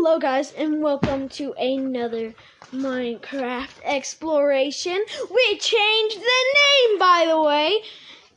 Hello, 0.00 0.20
guys, 0.20 0.52
and 0.52 0.80
welcome 0.80 1.28
to 1.30 1.52
another 1.54 2.32
Minecraft 2.72 3.80
exploration. 3.82 4.96
We 5.28 5.58
changed 5.58 6.20
the 6.20 6.44
name, 6.54 6.98
by 7.00 7.24
the 7.26 7.42
way, 7.42 7.82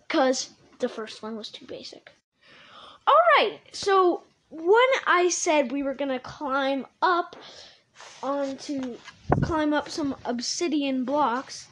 because 0.08 0.50
the 0.80 0.90
first 0.90 1.22
one 1.22 1.38
was 1.38 1.50
too 1.50 1.68
basic. 1.68 2.10
Alright, 3.08 3.60
so 3.74 4.24
when 4.50 4.90
I 5.06 5.30
said 5.30 5.72
we 5.72 5.84
were 5.84 5.94
gonna 5.94 6.20
climb 6.20 6.88
up 7.04 7.36
onto 8.24 8.98
climb 9.44 9.72
up 9.72 9.88
some 9.88 10.16
obsidian 10.26 11.06
blocks, 11.06 11.68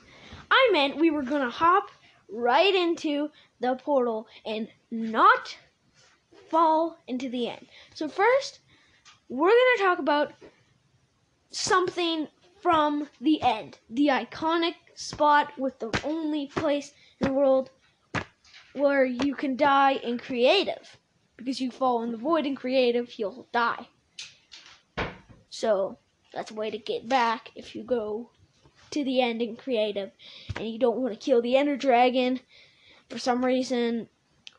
I 0.51 0.69
meant 0.71 0.97
we 0.97 1.09
were 1.09 1.23
gonna 1.23 1.49
hop 1.49 1.89
right 2.31 2.75
into 2.75 3.31
the 3.59 3.73
portal 3.73 4.27
and 4.45 4.67
not 4.91 5.57
fall 6.51 6.99
into 7.07 7.27
the 7.27 7.49
end. 7.49 7.65
So 7.95 8.07
first, 8.07 8.59
we're 9.29 9.49
going 9.49 9.77
to 9.77 9.83
talk 9.83 9.99
about 9.99 10.33
something 11.51 12.27
from 12.61 13.07
the 13.21 13.41
end. 13.41 13.77
The 13.89 14.07
iconic 14.07 14.75
spot 14.95 15.53
with 15.57 15.79
the 15.79 15.97
only 16.03 16.47
place 16.47 16.91
in 17.21 17.27
the 17.27 17.33
world 17.33 17.69
where 18.73 19.05
you 19.05 19.35
can 19.35 19.55
die 19.55 19.93
in 19.93 20.17
creative. 20.17 20.97
Because 21.37 21.61
you 21.61 21.71
fall 21.71 22.03
in 22.03 22.11
the 22.11 22.17
void 22.17 22.45
in 22.45 22.55
creative, 22.55 23.17
you'll 23.17 23.47
die. 23.53 23.87
So, 25.49 25.97
that's 26.33 26.51
a 26.51 26.55
way 26.55 26.69
to 26.69 26.77
get 26.77 27.07
back 27.07 27.51
if 27.55 27.75
you 27.75 27.83
go 27.83 28.31
to 28.91 29.03
the 29.03 29.21
end 29.21 29.41
in 29.41 29.55
creative 29.55 30.11
and 30.55 30.67
you 30.67 30.79
don't 30.79 30.97
want 30.97 31.13
to 31.13 31.19
kill 31.19 31.41
the 31.41 31.55
ender 31.55 31.77
dragon 31.77 32.39
for 33.09 33.19
some 33.19 33.45
reason, 33.45 34.09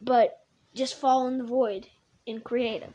but 0.01 0.45
just 0.75 0.95
fall 0.99 1.27
in 1.27 1.39
the 1.39 1.45
void 1.45 1.89
in 2.27 2.41
creative. 2.41 2.95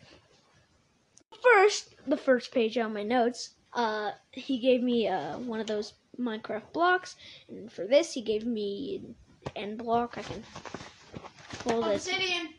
First, 1.42 1.96
the 2.08 2.18
first 2.18 2.52
page 2.52 2.78
on 2.78 2.94
my 2.94 3.04
notes, 3.04 3.56
uh, 3.74 4.12
he 4.32 4.58
gave 4.60 4.82
me 4.82 5.08
uh, 5.08 5.38
one 5.40 5.60
of 5.60 5.68
those 5.68 5.94
Minecraft 6.20 6.72
blocks, 6.72 7.16
and 7.50 7.72
for 7.72 7.86
this, 7.86 8.14
he 8.14 8.22
gave 8.22 8.46
me 8.46 9.02
an 9.04 9.16
end 9.56 9.78
block. 9.78 10.18
I 10.18 10.22
can 10.22 10.44
fold 11.50 11.86
it. 11.88 11.96
Obsidian. 11.96 12.50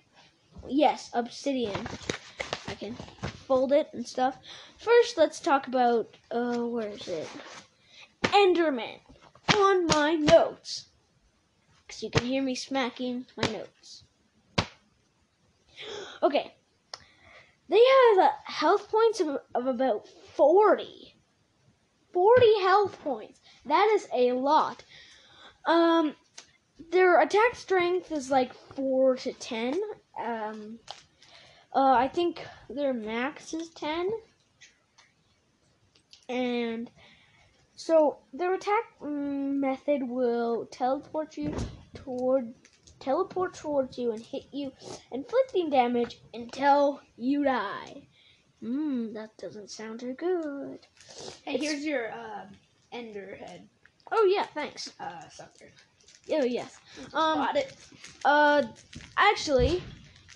Yes, 0.69 1.11
obsidian. 1.15 1.87
I 2.69 2.75
can 2.75 2.95
fold 3.47 3.73
it 3.73 3.89
and 3.93 4.07
stuff. 4.07 4.37
First, 4.79 5.17
let's 5.17 5.41
talk 5.41 5.67
about 5.69 6.17
uh, 6.31 6.59
where 6.59 6.89
is 6.89 7.09
it? 7.09 7.29
Enderman 8.25 8.99
on 9.57 9.87
my 9.87 10.15
notes, 10.15 10.87
because 11.87 12.03
you 12.03 12.11
can 12.11 12.27
hear 12.27 12.43
me 12.43 12.55
smacking 12.55 13.27
my 13.37 13.49
notes. 13.49 14.03
Okay, 16.23 16.56
they 17.69 17.83
have 18.17 18.33
health 18.45 18.91
points 18.91 19.21
of, 19.21 19.39
of 19.55 19.67
about 19.67 20.09
40. 20.09 21.15
40 22.13 22.61
health 22.61 22.99
points. 23.03 23.41
That 23.67 23.91
is 23.95 24.09
a 24.15 24.33
lot. 24.33 24.85
Um, 25.67 26.15
their 26.91 27.21
attack 27.21 27.55
strength 27.55 28.13
is 28.13 28.31
like 28.31 28.55
4 28.75 29.17
to 29.17 29.33
10. 29.33 29.75
Um, 30.23 30.79
uh, 31.75 31.93
I 31.93 32.09
think 32.09 32.47
their 32.71 32.95
max 32.95 33.53
is 33.53 33.69
10. 33.71 34.11
And 36.29 36.91
so 37.75 38.19
their 38.33 38.55
attack 38.55 38.85
mm, 39.03 39.55
method 39.55 40.09
will 40.09 40.67
teleport 40.67 41.37
you 41.37 41.55
toward 41.95 42.55
teleport 43.11 43.55
towards 43.55 43.97
you 43.97 44.11
and 44.11 44.21
hit 44.21 44.43
you, 44.53 44.73
inflicting 45.13 45.71
damage 45.71 46.19
until 46.35 47.01
you 47.17 47.45
die. 47.45 48.03
Mmm, 48.63 49.15
that 49.15 49.37
doesn't 49.39 49.71
sound 49.71 50.01
too 50.01 50.15
good. 50.15 50.81
Hey, 51.45 51.55
It's- 51.55 51.61
here's 51.63 51.85
your 51.85 52.11
uh, 52.13 52.47
ender 52.93 53.37
head 53.37 53.69
Oh 54.11 54.25
yeah, 54.25 54.45
thanks. 54.55 54.93
uh, 54.99 55.29
sucker. 55.29 55.71
Oh 56.33 56.45
yes. 56.45 56.79
Um, 57.15 57.39
Spot 57.45 57.57
it. 57.57 57.77
uh, 58.25 58.63
actually, 59.17 59.83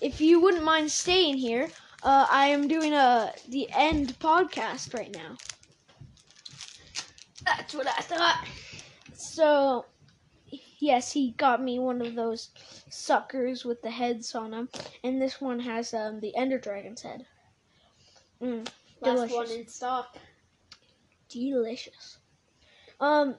if 0.01 0.21
you 0.21 0.39
wouldn't 0.41 0.63
mind 0.63 0.89
staying 0.91 1.37
here, 1.37 1.69
uh, 2.03 2.25
I 2.29 2.47
am 2.47 2.67
doing 2.69 2.93
a 2.93 3.33
the 3.49 3.69
end 3.75 4.17
podcast 4.19 4.93
right 4.93 5.13
now. 5.13 5.35
That's 7.45 7.73
what 7.73 7.87
I 7.87 8.01
thought. 8.01 8.45
So, 9.13 9.85
yes, 10.81 11.13
he 11.13 11.31
got 11.31 11.63
me 11.63 11.79
one 11.79 12.01
of 12.01 12.15
those 12.15 12.49
suckers 12.89 13.63
with 13.65 13.81
the 13.81 13.91
heads 13.91 14.35
on 14.35 14.51
them, 14.51 14.69
and 15.03 15.21
this 15.21 15.39
one 15.39 15.59
has 15.61 15.93
um 15.93 16.19
the 16.19 16.35
Ender 16.35 16.59
Dragon's 16.59 17.03
head. 17.03 17.25
Mm, 18.41 18.67
Last 19.01 19.29
delicious. 19.29 19.35
one 19.35 19.51
in 19.51 19.67
stock. 19.67 20.17
delicious. 21.29 22.19
Um, 22.99 23.35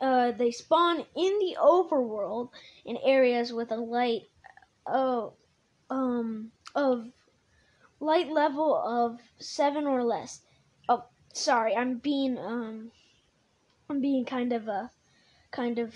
uh, 0.00 0.32
they 0.32 0.50
spawn 0.52 0.98
in 1.16 1.38
the 1.40 1.56
overworld 1.60 2.50
in 2.84 2.96
areas 2.98 3.52
with 3.52 3.70
a 3.72 3.76
light, 3.76 4.22
oh, 4.86 5.34
um, 5.90 6.52
of 6.74 7.06
light 8.00 8.28
level 8.30 8.74
of 8.76 9.20
seven 9.38 9.86
or 9.86 10.04
less. 10.04 10.42
Oh, 10.88 11.04
sorry, 11.34 11.74
I'm 11.76 11.98
being 11.98 12.38
um, 12.38 12.92
I'm 13.90 14.00
being 14.00 14.24
kind 14.24 14.52
of 14.52 14.68
a, 14.68 14.90
kind 15.50 15.78
of. 15.78 15.94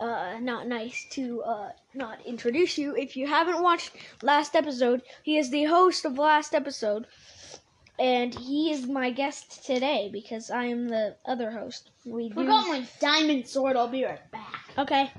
Uh, 0.00 0.38
not 0.40 0.68
nice 0.68 1.06
to 1.10 1.42
uh, 1.42 1.70
not 1.92 2.24
introduce 2.24 2.78
you. 2.78 2.94
If 2.94 3.16
you 3.16 3.26
haven't 3.26 3.60
watched 3.60 3.90
last 4.22 4.54
episode, 4.54 5.02
he 5.24 5.38
is 5.38 5.50
the 5.50 5.64
host 5.64 6.04
of 6.04 6.16
last 6.18 6.54
episode 6.54 7.06
and 7.98 8.32
he 8.34 8.70
is 8.70 8.86
my 8.86 9.10
guest 9.10 9.64
today 9.64 10.08
because 10.12 10.50
I 10.50 10.66
am 10.66 10.88
the 10.88 11.16
other 11.26 11.50
host. 11.50 11.90
We 12.04 12.28
do. 12.28 12.34
Forgot 12.34 12.68
my 12.68 12.86
diamond 13.00 13.46
sword. 13.48 13.76
I'll 13.76 13.88
be 13.88 14.04
right 14.04 14.30
back. 14.30 14.70
Okay. 14.78 15.10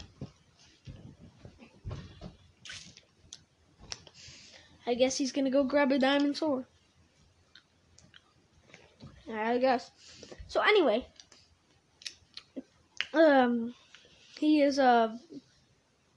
I 4.88 4.94
guess 4.96 5.18
he's 5.18 5.31
gonna 5.31 5.51
go 5.51 5.63
grab 5.63 5.91
a 5.91 6.00
diamond 6.00 6.38
sword. 6.38 6.66
I 9.31 9.57
guess. 9.59 9.91
So 10.47 10.62
anyway, 10.62 11.06
um, 13.14 13.74
he 14.38 14.62
is 14.62 14.80
uh, 14.80 15.16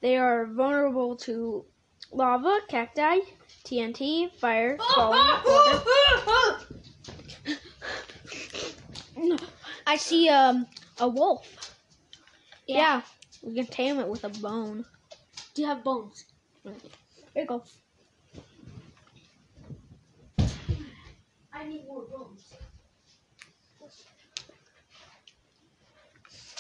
they 0.00 0.16
are 0.16 0.47
vulnerable 0.47 1.16
to 1.16 1.64
lava, 2.12 2.60
cacti, 2.69 3.19
TNT, 3.64 4.30
fire, 4.38 4.76
falling, 4.94 5.20
water. 5.47 5.82
I 9.86 9.97
see 9.97 10.28
um 10.28 10.66
a 11.00 11.08
wolf. 11.08 11.76
Yeah. 12.66 13.02
we 13.42 13.54
can 13.54 13.66
tame 13.66 13.98
it 13.98 14.08
with 14.08 14.25
a 14.25 14.28
bone. 14.28 14.84
Do 15.54 15.62
you 15.62 15.69
have 15.69 15.84
bones? 15.84 16.25
Here 16.64 16.75
you 17.36 17.47
go. 17.47 17.64
I 21.52 21.64
need 21.69 21.86
more 21.86 22.02
bones. 22.02 22.54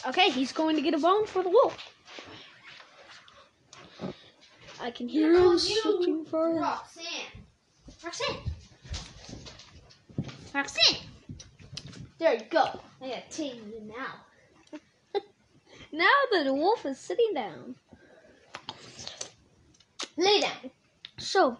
Okay, 0.06 0.30
he's 0.30 0.52
going 0.52 0.76
to 0.76 0.82
get 0.82 0.94
a 0.94 0.98
bone 0.98 1.26
for 1.26 1.42
the 1.42 1.48
wolf. 1.48 1.76
I 4.80 4.90
can 4.90 5.08
hear 5.08 5.32
him 5.32 5.58
searching 5.58 6.24
for. 6.24 6.56
It. 6.56 6.60
Roxanne. 6.60 7.04
Roxanne. 8.02 8.36
Roxanne. 10.52 10.96
There 12.18 12.34
you 12.34 12.40
go. 12.50 12.80
I 13.00 13.08
got 13.08 13.30
tame 13.30 13.72
you 13.72 13.94
now. 13.96 14.80
Now 15.94 16.08
that 16.32 16.44
the 16.44 16.54
wolf 16.54 16.86
is 16.86 16.98
sitting 16.98 17.32
down. 17.34 17.76
Lay 20.16 20.40
down. 20.40 20.70
So, 21.18 21.58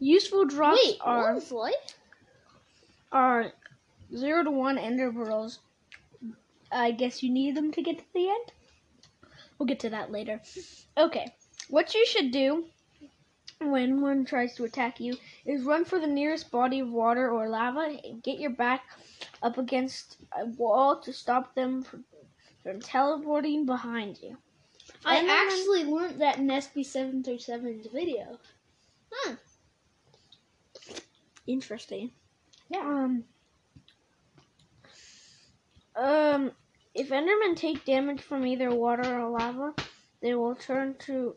useful 0.00 0.46
drops 0.46 0.80
Wait, 0.84 0.96
are 1.00 1.34
what 1.34 1.42
is 1.42 1.52
life? 1.52 1.74
are 3.12 3.52
zero 4.14 4.42
to 4.42 4.50
one 4.50 4.78
ender 4.78 5.12
pearls. 5.12 5.60
I 6.70 6.90
guess 6.92 7.22
you 7.22 7.30
need 7.32 7.54
them 7.54 7.72
to 7.72 7.82
get 7.82 7.98
to 7.98 8.04
the 8.14 8.28
end. 8.28 8.52
We'll 9.58 9.66
get 9.66 9.80
to 9.80 9.90
that 9.90 10.12
later. 10.12 10.40
Okay, 10.96 11.32
what 11.68 11.94
you 11.94 12.06
should 12.06 12.30
do 12.30 12.66
when 13.60 14.00
one 14.00 14.24
tries 14.24 14.54
to 14.54 14.64
attack 14.64 15.00
you 15.00 15.16
is 15.44 15.64
run 15.64 15.84
for 15.84 15.98
the 15.98 16.06
nearest 16.06 16.50
body 16.50 16.80
of 16.80 16.90
water 16.90 17.30
or 17.30 17.48
lava 17.48 17.98
and 18.04 18.22
get 18.22 18.38
your 18.38 18.50
back 18.50 18.82
up 19.42 19.58
against 19.58 20.16
a 20.38 20.46
wall 20.46 21.00
to 21.00 21.12
stop 21.12 21.54
them 21.54 21.82
from, 21.82 22.04
from 22.62 22.80
teleporting 22.80 23.66
behind 23.66 24.18
you. 24.22 24.36
I 25.04 25.16
Enderman- 25.16 25.28
actually 25.28 25.84
learned 25.84 26.20
that 26.20 26.38
in 26.38 26.46
SB737's 26.48 27.88
video. 27.92 28.38
Hmm. 29.12 29.34
Interesting. 31.46 32.12
Yeah. 32.68 32.80
Um. 32.80 33.24
Um. 35.98 36.52
If 36.94 37.10
Endermen 37.10 37.54
take 37.54 37.84
damage 37.84 38.22
from 38.22 38.46
either 38.46 38.70
water 38.74 39.20
or 39.20 39.28
lava, 39.30 39.74
they 40.20 40.34
will 40.34 40.54
turn 40.54 40.96
to. 41.06 41.36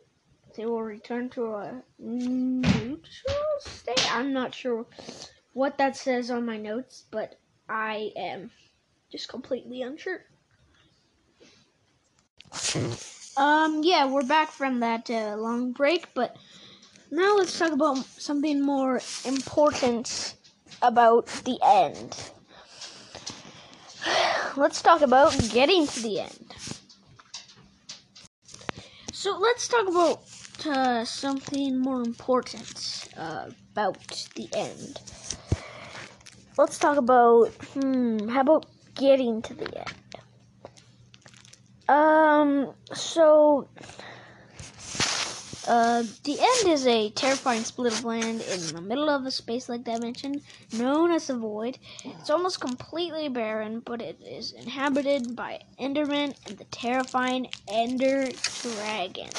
They 0.56 0.66
will 0.66 0.82
return 0.82 1.30
to 1.30 1.54
a 1.54 1.82
neutral 1.98 3.02
state. 3.60 4.14
I'm 4.14 4.32
not 4.32 4.54
sure 4.54 4.86
what 5.52 5.78
that 5.78 5.96
says 5.96 6.30
on 6.30 6.44
my 6.44 6.56
notes, 6.56 7.04
but 7.10 7.38
I 7.68 8.10
am 8.16 8.50
just 9.10 9.28
completely 9.28 9.82
unsure. 9.82 10.24
Um, 13.36 13.82
yeah, 13.82 14.06
we're 14.06 14.26
back 14.26 14.50
from 14.50 14.80
that 14.80 15.08
uh, 15.10 15.36
long 15.36 15.72
break, 15.72 16.12
but 16.12 16.36
now 17.10 17.36
let's 17.36 17.58
talk 17.58 17.72
about 17.72 17.98
something 17.98 18.60
more 18.60 19.00
important 19.24 20.34
about 20.82 21.26
the 21.44 21.58
end. 21.64 22.16
Let's 24.56 24.82
talk 24.82 25.00
about 25.00 25.32
getting 25.50 25.86
to 25.86 26.00
the 26.02 26.20
end. 26.20 26.54
So 29.12 29.38
let's 29.38 29.66
talk 29.68 29.88
about 29.88 30.20
uh, 30.66 31.04
something 31.04 31.78
more 31.78 32.02
important 32.02 33.08
uh, 33.16 33.46
about 33.72 34.28
the 34.34 34.48
end. 34.52 35.00
Let's 36.58 36.78
talk 36.78 36.98
about 36.98 37.48
hmm, 37.72 38.28
how 38.28 38.42
about 38.42 38.66
getting 38.94 39.40
to 39.42 39.54
the 39.54 39.78
end? 39.78 39.96
Um, 41.88 42.74
so 42.92 43.68
uh, 45.68 46.02
the 46.24 46.38
end 46.40 46.72
is 46.72 46.86
a 46.86 47.10
terrifying 47.10 47.62
split 47.64 47.92
of 47.92 48.04
land 48.04 48.40
in 48.40 48.74
the 48.74 48.80
middle 48.80 49.08
of 49.08 49.26
a 49.26 49.30
space-like 49.30 49.84
dimension 49.84 50.40
known 50.72 51.12
as 51.12 51.28
the 51.28 51.34
Void. 51.34 51.78
It's 52.04 52.30
almost 52.30 52.60
completely 52.60 53.28
barren, 53.28 53.80
but 53.80 54.02
it 54.02 54.20
is 54.20 54.52
inhabited 54.52 55.36
by 55.36 55.60
Endermen 55.80 56.34
and 56.46 56.58
the 56.58 56.64
terrifying 56.64 57.48
Ender 57.68 58.28
Dragon. 58.62 59.30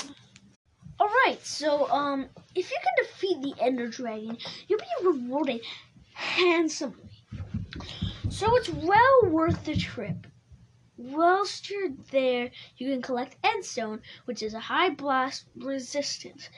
Alright, 0.99 1.45
so, 1.45 1.89
um, 1.89 2.29
if 2.55 2.71
you 2.71 2.77
can 2.83 3.05
defeat 3.05 3.41
the 3.41 3.63
Ender 3.63 3.87
Dragon, 3.87 4.37
you'll 4.67 4.79
be 4.79 5.05
rewarded 5.07 5.61
handsomely. 6.13 7.09
So 8.29 8.55
it's 8.55 8.69
well 8.69 9.25
worth 9.25 9.65
the 9.65 9.75
trip. 9.75 10.27
Whilst 10.95 11.71
you're 11.71 11.89
there, 12.11 12.51
you 12.77 12.91
can 12.91 13.01
collect 13.01 13.41
Endstone, 13.41 14.03
which 14.25 14.43
is 14.43 14.53
a 14.53 14.59
high 14.59 14.91
blast 14.91 15.47
resistance. 15.55 16.49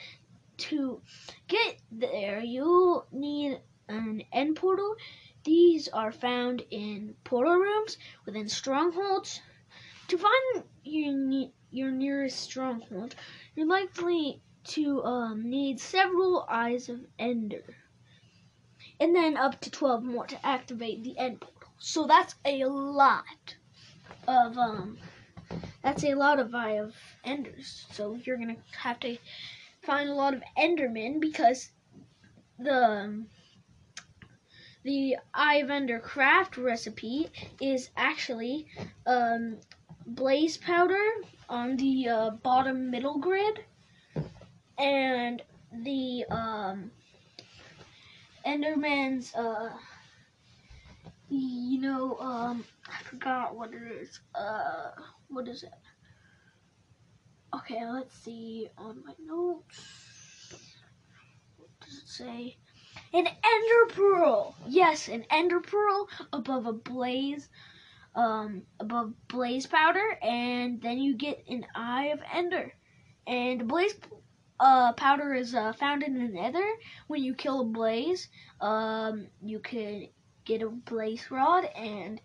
To 0.58 1.00
get 1.48 1.78
there, 1.90 2.40
you'll 2.40 3.06
need 3.10 3.62
an 3.88 4.24
end 4.34 4.56
portal. 4.56 4.96
These 5.44 5.88
are 5.88 6.12
found 6.12 6.66
in 6.70 7.16
portal 7.24 7.54
rooms 7.54 7.96
within 8.26 8.46
strongholds. 8.50 9.40
To 10.08 10.18
find 10.18 10.64
your, 10.84 11.48
your 11.70 11.90
nearest 11.90 12.38
stronghold, 12.38 13.14
you're 13.54 13.66
likely 13.66 14.42
to 14.64 15.02
um, 15.02 15.48
need 15.48 15.80
several 15.80 16.44
Eyes 16.46 16.90
of 16.90 17.06
Ender. 17.18 17.74
And 19.00 19.16
then 19.16 19.38
up 19.38 19.62
to 19.62 19.70
12 19.70 20.02
more 20.02 20.26
to 20.26 20.46
activate 20.46 21.02
the 21.02 21.16
end 21.16 21.40
portal. 21.40 21.72
So 21.78 22.06
that's 22.06 22.34
a 22.44 22.66
lot 22.66 23.56
of 24.26 24.58
um 24.58 24.98
that's 25.82 26.04
a 26.04 26.14
lot 26.14 26.40
of 26.40 26.54
eye 26.54 26.78
of 26.78 26.94
enders. 27.24 27.86
So 27.92 28.18
you're 28.24 28.36
gonna 28.36 28.56
have 28.78 28.98
to 29.00 29.16
find 29.82 30.08
a 30.08 30.14
lot 30.14 30.34
of 30.34 30.42
endermen 30.58 31.20
because 31.20 31.70
the 32.58 32.74
um, 32.74 33.26
the 34.82 35.16
eye 35.34 35.56
of 35.56 35.70
ender 35.70 36.00
craft 36.00 36.56
recipe 36.56 37.28
is 37.60 37.90
actually 37.96 38.66
um 39.06 39.58
blaze 40.06 40.56
powder 40.56 41.04
on 41.48 41.76
the 41.76 42.08
uh, 42.08 42.30
bottom 42.30 42.90
middle 42.90 43.18
grid 43.18 43.60
and 44.78 45.42
the 45.72 46.24
um 46.30 46.90
enderman's 48.44 49.34
uh 49.34 49.70
you 51.28 51.80
know, 51.80 52.16
um, 52.18 52.64
I 52.88 53.02
forgot 53.02 53.56
what 53.56 53.72
it 53.72 53.82
is. 54.00 54.20
Uh, 54.34 54.90
what 55.28 55.48
is 55.48 55.62
it? 55.62 55.70
Okay, 57.54 57.86
let's 57.90 58.14
see 58.14 58.68
on 58.76 59.02
my 59.04 59.14
notes. 59.24 60.76
What 61.56 61.70
does 61.80 61.98
it 61.98 62.08
say? 62.08 62.56
An 63.12 63.26
ender 63.26 63.94
pearl. 63.94 64.54
Yes, 64.68 65.08
an 65.08 65.24
ender 65.30 65.60
pearl 65.60 66.08
above 66.32 66.66
a 66.66 66.72
blaze, 66.72 67.48
um, 68.14 68.62
above 68.80 69.14
blaze 69.28 69.66
powder, 69.66 70.18
and 70.22 70.80
then 70.82 70.98
you 70.98 71.16
get 71.16 71.44
an 71.48 71.66
eye 71.74 72.06
of 72.06 72.20
ender. 72.32 72.72
And 73.26 73.66
blaze 73.66 73.94
uh, 74.60 74.92
powder 74.94 75.34
is 75.34 75.54
uh, 75.54 75.72
found 75.72 76.02
in 76.02 76.14
the 76.14 76.28
nether. 76.28 76.66
When 77.06 77.22
you 77.22 77.34
kill 77.34 77.60
a 77.60 77.64
blaze, 77.64 78.28
um, 78.60 79.28
you 79.42 79.60
can 79.60 80.08
get 80.44 80.62
a 80.62 80.68
blaze 80.68 81.30
rod, 81.30 81.64
and 81.64 82.20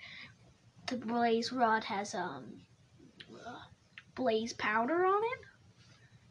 the 0.92 0.98
blaze 0.98 1.54
rod 1.54 1.86
has 1.86 2.14
um 2.14 2.44
blaze 4.14 4.54
powder 4.54 5.06
on 5.06 5.24
it. 5.24 5.40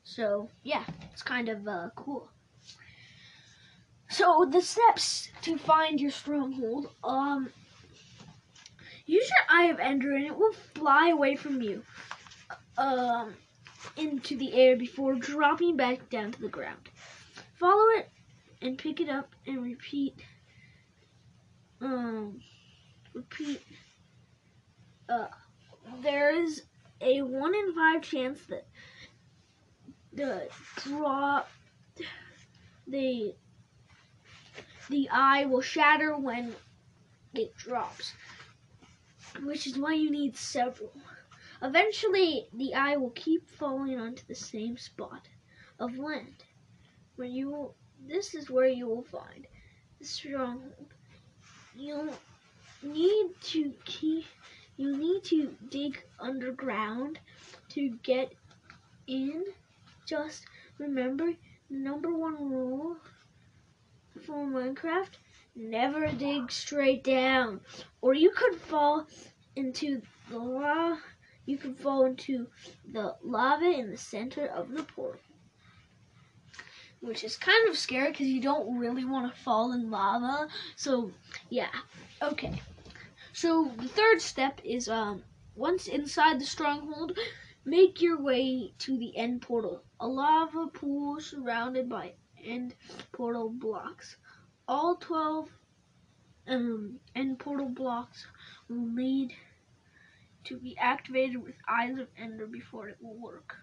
So 0.05 0.49
yeah, 0.63 0.85
it's 1.13 1.23
kind 1.23 1.49
of 1.49 1.67
uh, 1.67 1.89
cool. 1.97 2.29
So 4.11 4.47
the 4.51 4.61
steps 4.61 5.31
to 5.43 5.57
find 5.57 5.99
your 5.99 6.11
stronghold, 6.11 6.91
um, 7.03 7.49
use 9.07 9.29
your 9.31 9.59
Eye 9.59 9.71
of 9.71 9.81
Ender 9.81 10.15
and 10.15 10.27
it 10.27 10.37
will 10.37 10.53
fly 10.75 11.09
away 11.09 11.37
from 11.37 11.63
you, 11.63 11.83
um, 12.77 13.35
into 13.97 14.37
the 14.37 14.53
air 14.53 14.77
before 14.77 15.15
dropping 15.15 15.77
back 15.77 16.11
down 16.11 16.33
to 16.33 16.41
the 16.41 16.49
ground. 16.49 16.91
Follow 17.59 17.89
it 17.99 18.11
and 18.61 18.77
pick 18.77 19.01
it 19.01 19.09
up 19.09 19.31
and 19.47 19.63
repeat 19.63 20.17
um, 21.81 22.41
repeat. 23.15 23.63
Uh, 25.11 25.27
there 26.03 26.35
is 26.35 26.63
a 27.01 27.23
one 27.23 27.55
in 27.55 27.75
five 27.75 28.03
chance 28.03 28.41
that 28.47 28.67
the 30.13 30.49
drop 30.77 31.51
the 32.87 33.35
the 34.89 35.09
eye 35.11 35.47
will 35.47 35.61
shatter 35.61 36.17
when 36.17 36.55
it 37.35 37.57
drops, 37.57 38.13
which 39.43 39.67
is 39.67 39.79
why 39.79 39.95
you 39.95 40.11
need 40.11 40.37
several. 40.37 40.93
Eventually, 41.63 42.49
the 42.53 42.75
eye 42.75 42.97
will 42.97 43.11
keep 43.11 43.49
falling 43.51 43.99
onto 43.99 44.25
the 44.27 44.35
same 44.35 44.77
spot 44.77 45.29
of 45.79 45.99
land. 45.99 46.45
When 47.17 47.33
you 47.33 47.51
will, 47.51 47.75
this 48.07 48.35
is 48.35 48.51
where 48.51 48.67
you 48.67 48.87
will 48.89 49.05
find 49.05 49.47
the 49.99 50.05
stronghold 50.05 50.95
You'll 51.77 52.13
need 52.83 53.31
to 53.43 53.73
keep 53.85 54.25
you 54.81 54.97
need 54.97 55.23
to 55.23 55.55
dig 55.69 56.03
underground 56.19 57.19
to 57.69 57.91
get 58.03 58.33
in. 59.07 59.45
Just 60.07 60.47
remember 60.79 61.27
the 61.71 61.77
number 61.77 62.11
one 62.15 62.51
rule 62.51 62.97
for 64.25 64.47
Minecraft 64.47 65.11
never 65.55 66.11
dig 66.13 66.51
straight 66.51 67.05
down. 67.05 67.61
Or 68.01 68.15
you 68.15 68.31
could 68.31 68.57
fall 68.57 69.07
into 69.55 70.01
the 70.31 70.39
lava 70.39 70.99
you 71.45 71.59
could 71.59 71.79
fall 71.79 72.07
into 72.07 72.47
the 72.91 73.17
lava 73.23 73.65
in 73.65 73.91
the 73.91 73.99
center 73.99 74.47
of 74.47 74.73
the 74.73 74.85
portal. 74.85 75.21
Which 77.01 77.25
is 77.25 77.37
kind 77.37 77.69
of 77.69 77.77
scary 77.77 78.13
because 78.13 78.29
you 78.29 78.41
don't 78.41 78.79
really 78.79 79.05
want 79.05 79.35
to 79.35 79.41
fall 79.43 79.73
in 79.73 79.91
lava. 79.91 80.49
So 80.77 81.11
yeah. 81.51 81.75
Okay. 82.23 82.63
So 83.41 83.73
the 83.79 83.89
third 83.89 84.21
step 84.21 84.61
is 84.65 84.87
um 84.87 85.25
once 85.55 85.87
inside 85.89 86.39
the 86.39 86.45
stronghold, 86.45 87.19
make 87.65 88.03
your 88.03 88.21
way 88.21 88.75
to 88.81 88.99
the 88.99 89.17
end 89.17 89.41
portal. 89.41 89.83
A 89.99 90.07
lava 90.07 90.67
pool 90.67 91.19
surrounded 91.21 91.89
by 91.89 92.13
end 92.45 92.75
portal 93.13 93.49
blocks. 93.49 94.19
All 94.69 94.97
12 94.97 95.49
um, 96.49 97.01
end 97.15 97.39
portal 97.39 97.71
blocks 97.71 98.27
will 98.69 98.85
need 98.85 99.33
to 100.45 100.59
be 100.59 100.77
activated 100.77 101.43
with 101.43 101.55
Eyes 101.67 101.97
of 101.97 102.09
Ender 102.19 102.47
before 102.47 102.91
it 102.91 102.99
will 103.01 103.17
work. 103.17 103.57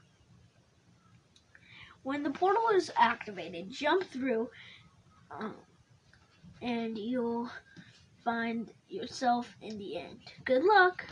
When 2.01 2.24
the 2.24 2.31
portal 2.31 2.69
is 2.74 2.89
activated, 2.98 3.69
jump 3.69 4.05
through 4.05 4.50
um, 5.29 5.53
and 6.63 6.98
you'll 6.98 7.51
find 8.24 8.72
yourself 8.89 9.56
in 9.62 9.77
the 9.77 9.98
end. 9.98 10.20
Good 10.46 10.63
luck. 10.63 11.06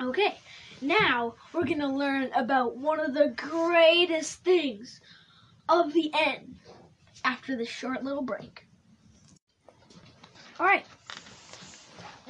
Okay, 0.00 0.36
now 0.82 1.34
we're 1.52 1.64
going 1.64 1.80
to 1.80 1.88
learn 1.88 2.30
about 2.34 2.76
one 2.76 3.00
of 3.00 3.14
the 3.14 3.32
greatest 3.36 4.44
things 4.44 5.00
of 5.68 5.92
the 5.92 6.12
end 6.14 6.56
after 7.24 7.56
this 7.56 7.68
short 7.68 8.04
little 8.04 8.22
break. 8.22 8.66
Alright, 10.60 10.86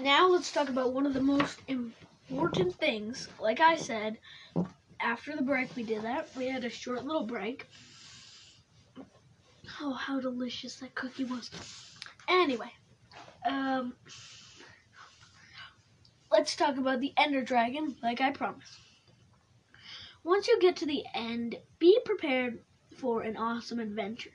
now 0.00 0.28
let's 0.28 0.52
talk 0.52 0.68
about 0.68 0.92
one 0.92 1.06
of 1.06 1.14
the 1.14 1.21
most 1.21 1.61
important 1.68 2.75
things. 2.76 3.28
Like 3.40 3.61
I 3.61 3.76
said, 3.76 4.18
after 5.00 5.37
the 5.37 5.42
break 5.42 5.75
we 5.76 5.83
did 5.83 6.02
that, 6.02 6.28
we 6.37 6.47
had 6.47 6.64
a 6.64 6.71
short 6.71 7.04
little 7.04 7.26
break. 7.26 7.68
Oh, 9.80 9.92
how 9.92 10.21
delicious 10.21 10.76
that 10.76 10.95
cookie 10.95 11.25
was. 11.25 11.50
Anyway, 12.28 12.73
um, 13.46 13.94
let's 16.30 16.56
talk 16.56 16.76
about 16.76 17.00
the 17.00 17.12
Ender 17.16 17.42
Dragon, 17.42 17.96
like 18.02 18.20
I 18.20 18.30
promised. 18.30 18.78
Once 20.24 20.48
you 20.48 20.58
get 20.60 20.76
to 20.76 20.86
the 20.86 21.04
end, 21.14 21.56
be 21.78 21.98
prepared 22.04 22.60
for 22.96 23.22
an 23.22 23.36
awesome 23.36 23.78
adventure 23.78 24.32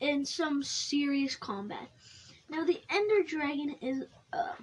in 0.00 0.24
some 0.24 0.62
serious 0.62 1.34
combat. 1.36 1.88
Now, 2.48 2.64
the 2.64 2.80
Ender 2.90 3.22
Dragon 3.26 3.74
is 3.80 4.04
uh, 4.32 4.54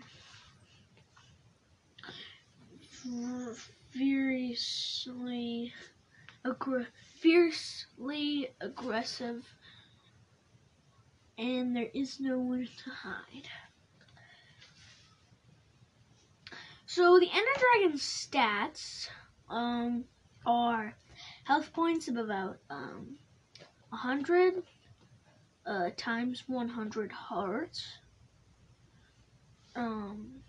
aggr- 6.46 6.88
fiercely 7.20 8.54
aggressive, 8.62 9.46
and 11.42 11.76
there 11.76 11.90
is 11.96 12.20
nowhere 12.20 12.66
to 12.66 12.90
hide. 12.92 13.48
So 16.86 17.20
the 17.20 17.30
Ender 17.34 17.52
Dragon's 17.58 18.04
stats 18.04 19.08
um, 19.50 20.04
are 20.46 20.94
health 21.46 21.74
points 21.74 22.08
of 22.08 22.18
about 22.18 22.60
um, 22.70 23.16
100 23.90 24.62
uh, 25.66 25.90
times 25.98 26.44
100 26.46 27.12
hearts. 27.12 27.88
Um, 29.76 30.44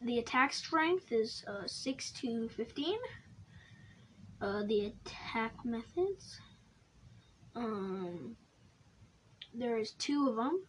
the 0.00 0.20
attack 0.20 0.54
strength 0.54 1.12
is 1.12 1.44
uh, 1.46 1.66
6 1.66 2.10
to 2.12 2.48
15. 2.48 2.94
Uh, 4.40 4.62
the 4.66 4.86
attack 4.86 5.52
methods. 5.64 6.40
Um, 7.54 8.36
there's 9.54 9.92
two 9.92 10.28
of 10.28 10.36
them. 10.36 10.64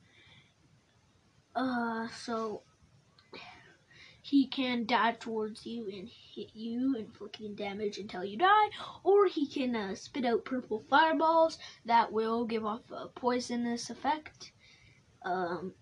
Uh, 1.55 2.07
so 2.09 2.63
he 4.21 4.47
can 4.47 4.85
dive 4.85 5.19
towards 5.19 5.65
you 5.65 5.87
and 5.87 6.09
hit 6.09 6.49
you, 6.53 6.95
and 6.95 7.05
inflicting 7.05 7.55
damage 7.55 7.97
until 7.97 8.23
you 8.23 8.37
die, 8.37 8.69
or 9.03 9.27
he 9.27 9.47
can 9.47 9.75
uh, 9.75 9.93
spit 9.95 10.25
out 10.25 10.43
purple 10.43 10.83
fireballs 10.89 11.57
that 11.85 12.11
will 12.11 12.43
give 12.45 12.65
off 12.65 12.81
a 12.91 13.07
poisonous 13.07 13.89
effect 13.89 14.51
um, 15.23 15.73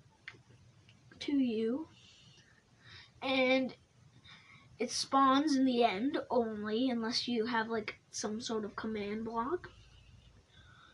to 1.20 1.38
you. 1.38 1.88
And 3.22 3.74
it 4.78 4.92
spawns 4.92 5.56
in 5.56 5.64
the 5.64 5.84
end 5.84 6.18
only 6.30 6.90
unless 6.90 7.28
you 7.28 7.46
have 7.46 7.70
like 7.70 7.96
some 8.12 8.42
sort 8.42 8.66
of 8.66 8.76
command 8.76 9.24
block. 9.24 9.70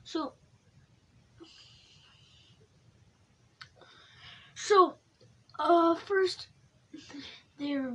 So, 0.04 0.34
so, 4.66 4.96
uh, 5.58 5.96
first 5.96 6.48
they're 7.58 7.94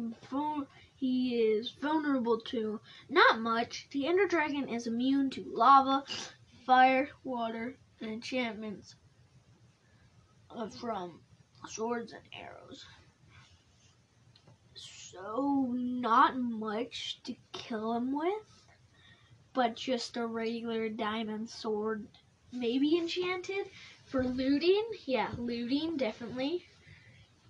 he 0.96 1.36
is 1.36 1.72
vulnerable 1.72 2.40
to 2.40 2.80
not 3.10 3.38
much. 3.38 3.86
The 3.90 4.06
Ender 4.06 4.26
Dragon 4.26 4.68
is 4.68 4.86
immune 4.86 5.28
to 5.30 5.44
lava, 5.46 6.04
fire, 6.64 7.10
water, 7.22 7.76
and 8.00 8.10
enchantments 8.10 8.94
uh, 10.50 10.68
from 10.70 11.20
swords 11.68 12.12
and 12.12 12.22
arrows. 12.32 12.86
So 14.74 15.74
not 15.76 16.38
much 16.38 17.20
to 17.24 17.34
kill 17.52 17.94
him 17.94 18.12
with, 18.12 18.66
but 19.52 19.76
just 19.76 20.16
a 20.16 20.26
regular 20.26 20.88
diamond 20.88 21.50
sword, 21.50 22.08
maybe 22.52 22.96
enchanted 22.96 23.68
for 24.14 24.22
looting. 24.22 24.84
Yeah, 25.06 25.30
looting 25.36 25.96
definitely 25.96 26.64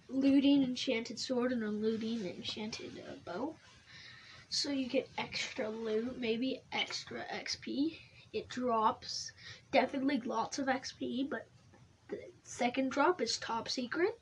looting 0.09 0.63
enchanted 0.63 1.21
sword 1.21 1.53
and 1.53 1.63
a 1.63 1.69
looting 1.69 2.25
enchanted 2.25 3.03
uh, 3.07 3.17
bow. 3.23 3.55
So 4.49 4.71
you 4.71 4.89
get 4.89 5.11
extra 5.19 5.69
loot, 5.69 6.19
maybe 6.19 6.63
extra 6.73 7.21
XP. 7.31 7.99
It 8.33 8.49
drops 8.49 9.33
definitely 9.73 10.23
lots 10.25 10.59
of 10.59 10.69
XP, 10.69 11.29
but 11.29 11.47
the 12.09 12.21
second 12.45 12.93
drop 12.93 13.21
is 13.21 13.37
top 13.37 13.69
secret. 13.69 14.19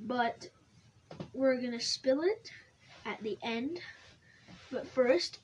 But 0.00 0.48
we're 1.32 1.60
gonna 1.62 1.78
spill 1.78 2.22
it 2.22 2.50
at 3.06 3.22
the 3.22 3.38
end. 3.44 3.78
But 4.72 4.88
first, 4.88 5.38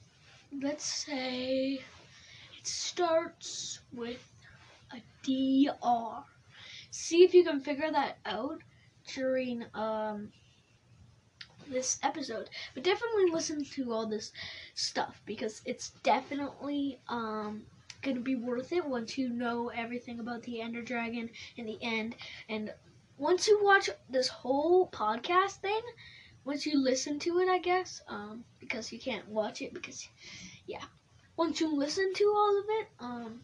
let's 0.61 0.85
say 0.85 1.85
it 2.59 2.67
starts 2.67 3.79
with 3.93 4.36
a 4.93 5.03
DR. 5.23 6.25
See 6.91 7.25
if 7.25 7.35
you 7.35 7.45
can 7.45 7.61
figure 7.61 7.91
that 7.91 8.19
out 8.25 8.63
during 9.15 9.65
um 9.75 10.33
this 11.69 11.99
episode. 12.03 12.49
But 12.75 12.85
definitely 12.85 13.31
listen 13.31 13.65
to 13.65 13.93
all 13.93 14.07
this 14.07 14.33
stuff 14.75 15.21
because 15.27 15.63
it's 15.65 15.91
definitely 16.03 17.01
um 17.09 17.63
gonna 18.03 18.21
be 18.21 18.37
worth 18.37 18.73
it 18.73 18.87
once 18.87 19.19
you 19.19 19.29
know 19.29 19.69
everything 19.69 20.21
about 20.21 20.43
the 20.43 20.61
Ender 20.61 20.83
Dragon 20.83 21.31
in 21.57 21.67
the 21.67 21.79
end. 21.83 22.17
And 22.49 22.73
once 23.19 23.49
you 23.49 23.59
watch 23.63 23.91
this 24.09 24.29
whole 24.29 24.89
podcast 24.89 25.57
thing, 25.57 25.81
once 26.45 26.65
you 26.65 26.79
listen 26.79 27.19
to 27.19 27.41
it, 27.41 27.49
I 27.49 27.59
guess, 27.59 28.01
um, 28.09 28.45
because 28.61 28.93
you 28.93 29.01
can't 29.01 29.29
watch 29.29 29.63
it 29.63 29.75
because, 29.75 30.09
yeah. 30.67 30.85
Once 31.37 31.61
you 31.61 31.75
listen 31.75 32.13
to 32.15 32.25
all 32.37 32.59
of 32.61 32.65
it, 32.69 32.89
um, 33.01 33.41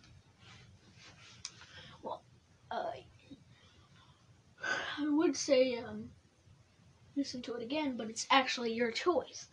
uh, 2.72 2.90
I 4.98 5.08
would 5.08 5.36
say 5.36 5.76
um, 5.78 6.10
listen 7.16 7.42
to 7.42 7.54
it 7.54 7.62
again, 7.62 7.96
but 7.96 8.08
it's 8.08 8.26
actually 8.30 8.72
your 8.72 8.90
choice. 8.90 9.48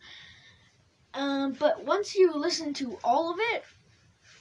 Um, 1.12 1.52
but 1.58 1.84
once 1.84 2.14
you 2.14 2.32
listen 2.32 2.72
to 2.74 2.96
all 3.02 3.32
of 3.32 3.38
it, 3.52 3.64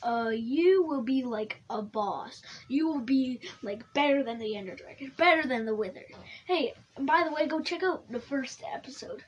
uh, 0.01 0.29
you 0.29 0.83
will 0.83 1.01
be 1.01 1.23
like 1.23 1.61
a 1.69 1.81
boss. 1.81 2.41
You 2.67 2.87
will 2.87 3.01
be 3.01 3.41
like 3.63 3.81
better 3.93 4.23
than 4.23 4.39
the 4.39 4.55
Ender 4.55 4.75
Dragon, 4.75 5.11
better 5.17 5.47
than 5.47 5.65
the 5.65 5.75
Wither. 5.75 6.05
Hey, 6.45 6.73
by 6.97 7.23
the 7.25 7.33
way, 7.33 7.47
go 7.47 7.59
check 7.59 7.83
out 7.83 8.09
the 8.11 8.19
first 8.19 8.61
episode. 8.73 9.23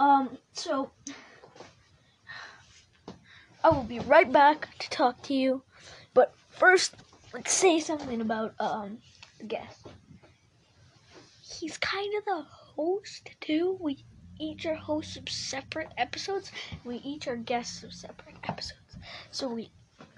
Um, 0.00 0.38
so 0.54 0.90
I 3.62 3.68
will 3.68 3.84
be 3.84 4.00
right 4.00 4.30
back 4.30 4.68
to 4.78 4.90
talk 4.90 5.22
to 5.24 5.34
you. 5.34 5.62
But 6.14 6.34
first, 6.48 6.94
let's 7.38 7.52
say 7.52 7.78
something 7.78 8.20
about 8.20 8.52
um 8.58 8.98
the 9.38 9.44
guest 9.44 9.86
he's 11.60 11.76
kind 11.78 12.12
of 12.18 12.24
the 12.24 12.42
host 12.76 13.30
too. 13.40 13.78
We 13.80 14.04
each 14.40 14.66
are 14.66 14.74
hosts 14.74 15.16
of 15.16 15.28
separate 15.28 15.92
episodes. 15.96 16.52
We 16.84 16.96
each 16.96 17.26
are 17.26 17.36
guests 17.36 17.82
of 17.82 17.92
separate 17.92 18.36
episodes. 18.44 18.96
So 19.30 19.48
we, 19.48 19.70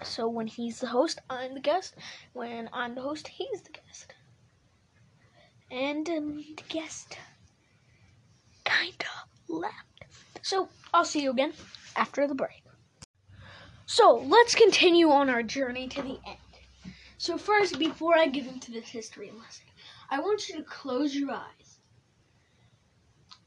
so 0.02 0.28
when 0.28 0.46
he's 0.46 0.80
the 0.80 0.88
host, 0.88 1.18
I'm 1.30 1.54
the 1.54 1.60
guest. 1.60 1.94
When 2.32 2.68
I'm 2.72 2.94
the 2.94 3.02
host, 3.02 3.28
he's 3.28 3.62
the 3.62 3.70
guest. 3.70 4.14
And 5.70 6.08
um, 6.08 6.44
the 6.56 6.62
guest 6.68 7.18
kinda 8.64 9.06
left. 9.48 10.04
So 10.42 10.68
I'll 10.92 11.04
see 11.04 11.22
you 11.22 11.30
again 11.30 11.52
after 11.96 12.26
the 12.26 12.34
break. 12.34 12.62
So 13.86 14.22
let's 14.26 14.54
continue 14.54 15.10
on 15.10 15.28
our 15.28 15.42
journey 15.42 15.88
to 15.88 16.02
the 16.02 16.18
end. 16.26 16.49
So 17.20 17.36
first, 17.36 17.78
before 17.78 18.16
I 18.16 18.28
get 18.28 18.46
into 18.46 18.70
this 18.70 18.88
history 18.88 19.30
lesson. 19.30 19.66
I 20.08 20.20
want 20.20 20.48
you 20.48 20.56
to 20.56 20.62
close 20.62 21.14
your 21.14 21.30
eyes. 21.32 21.80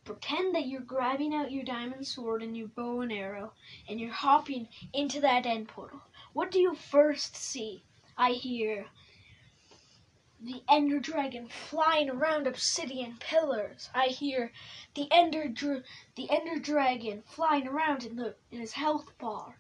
Pretend 0.06 0.54
that 0.54 0.68
you're 0.68 0.80
grabbing 0.80 1.34
out 1.34 1.52
your 1.52 1.64
diamond 1.64 2.06
sword 2.06 2.44
and 2.44 2.56
your 2.56 2.68
bow 2.68 3.02
and 3.02 3.12
arrow 3.12 3.54
and 3.90 4.00
you're 4.00 4.12
hopping 4.12 4.68
into 4.94 5.20
that 5.22 5.48
end 5.48 5.70
portal. 5.70 6.02
What 6.34 6.52
do 6.52 6.60
you 6.60 6.76
first 6.76 7.36
see? 7.36 7.84
I 8.16 8.34
hear 8.34 8.86
the 10.40 10.62
ender 10.70 11.00
dragon 11.00 11.48
flying 11.48 12.12
around 12.12 12.46
obsidian 12.46 13.18
pillars. 13.20 13.90
I 13.96 14.10
hear 14.10 14.52
the 14.94 15.08
ender 15.10 15.52
the 16.16 16.30
ender 16.30 16.60
dragon 16.60 17.24
flying 17.26 17.68
around 17.68 18.04
in 18.04 18.18
the 18.18 18.36
in 18.52 18.60
his 18.60 18.74
health 18.74 19.18
bar. 19.18 19.58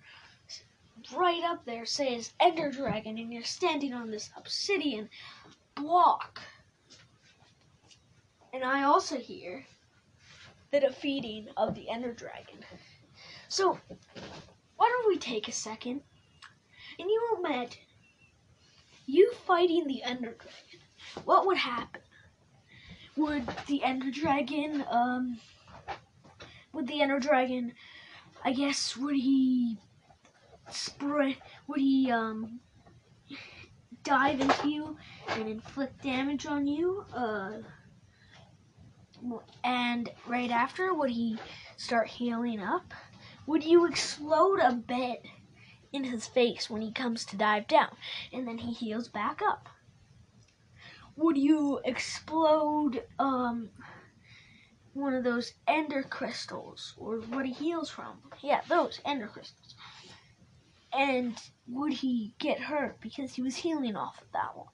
Right 1.11 1.43
up 1.43 1.65
there 1.65 1.85
says 1.85 2.33
ender 2.39 2.71
dragon 2.71 3.17
and 3.17 3.33
you're 3.33 3.43
standing 3.43 3.93
on 3.93 4.09
this 4.09 4.29
obsidian 4.37 5.09
block. 5.75 6.41
And 8.53 8.63
I 8.63 8.83
also 8.83 9.17
hear 9.17 9.65
the 10.71 10.79
defeating 10.79 11.47
of 11.57 11.73
the 11.73 11.89
Ender 11.89 12.13
Dragon. 12.13 12.65
So, 13.47 13.79
why 14.75 14.89
don't 14.89 15.07
we 15.07 15.17
take 15.17 15.47
a 15.47 15.51
second 15.51 16.01
and 16.99 17.09
you 17.09 17.37
imagine 17.39 17.81
you 19.05 19.31
fighting 19.45 19.87
the 19.87 20.03
Ender 20.03 20.35
Dragon? 20.37 21.25
What 21.25 21.45
would 21.45 21.57
happen? 21.57 22.01
Would 23.15 23.47
the 23.67 23.83
Ender 23.83 24.11
Dragon, 24.11 24.83
um, 24.89 25.39
would 26.71 26.87
the 26.87 27.01
Ender 27.01 27.19
Dragon, 27.19 27.73
I 28.43 28.53
guess, 28.53 28.97
would 28.97 29.15
he 29.15 29.77
spray? 30.69 31.37
Would 31.67 31.79
he 31.79 32.11
um 32.11 32.59
dive 34.03 34.41
into 34.41 34.69
you 34.69 34.97
and 35.29 35.47
inflict 35.47 36.03
damage 36.03 36.45
on 36.45 36.67
you? 36.67 37.05
Uh, 37.13 37.51
and 39.63 40.09
right 40.27 40.51
after, 40.51 40.93
would 40.93 41.11
he 41.11 41.37
start 41.77 42.07
healing 42.07 42.59
up? 42.61 42.93
Would 43.47 43.63
you 43.63 43.85
explode 43.85 44.59
a 44.59 44.73
bit 44.73 45.25
in 45.93 46.03
his 46.03 46.27
face 46.27 46.69
when 46.69 46.81
he 46.81 46.91
comes 46.91 47.23
to 47.25 47.37
dive 47.37 47.67
down, 47.67 47.95
and 48.33 48.47
then 48.47 48.57
he 48.57 48.73
heals 48.73 49.07
back 49.07 49.41
up? 49.41 49.69
Would 51.15 51.37
you 51.37 51.79
explode 51.85 53.03
um 53.19 53.69
one 54.93 55.13
of 55.15 55.23
those 55.23 55.53
ender 55.67 56.03
crystals 56.03 56.93
or 56.97 57.17
what 57.17 57.45
he 57.45 57.53
heals 57.53 57.89
from? 57.89 58.19
Yeah, 58.41 58.61
those 58.67 58.99
ender 59.05 59.27
crystals. 59.27 59.62
And 60.95 61.35
would 61.67 61.93
he 61.93 62.35
get 62.37 62.59
hurt 62.59 63.01
because 63.01 63.33
he 63.33 63.41
was 63.41 63.57
healing 63.57 63.95
off 63.95 64.21
of 64.21 64.31
that 64.31 64.55
one? 64.55 64.67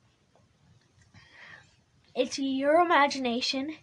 It's 2.15 2.37
your 2.37 2.81
imagination. 2.81 3.77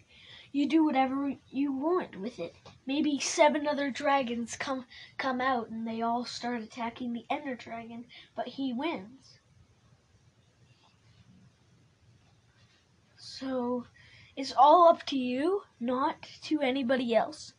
You 0.51 0.67
do 0.67 0.85
whatever 0.85 1.33
you 1.49 1.71
want 1.71 2.19
with 2.19 2.39
it. 2.39 2.55
Maybe 2.85 3.19
seven 3.19 3.67
other 3.67 3.89
dragons 3.89 4.55
come 4.55 4.85
come 5.17 5.41
out 5.41 5.69
and 5.69 5.87
they 5.87 6.01
all 6.01 6.25
start 6.25 6.61
attacking 6.61 7.13
the 7.13 7.25
Ender 7.29 7.55
Dragon, 7.55 8.05
but 8.35 8.47
he 8.47 8.73
wins. 8.73 9.39
So 13.17 13.85
it's 14.35 14.53
all 14.55 14.87
up 14.87 15.03
to 15.07 15.17
you, 15.17 15.63
not 15.79 16.27
to 16.43 16.61
anybody 16.61 17.15
else. 17.15 17.53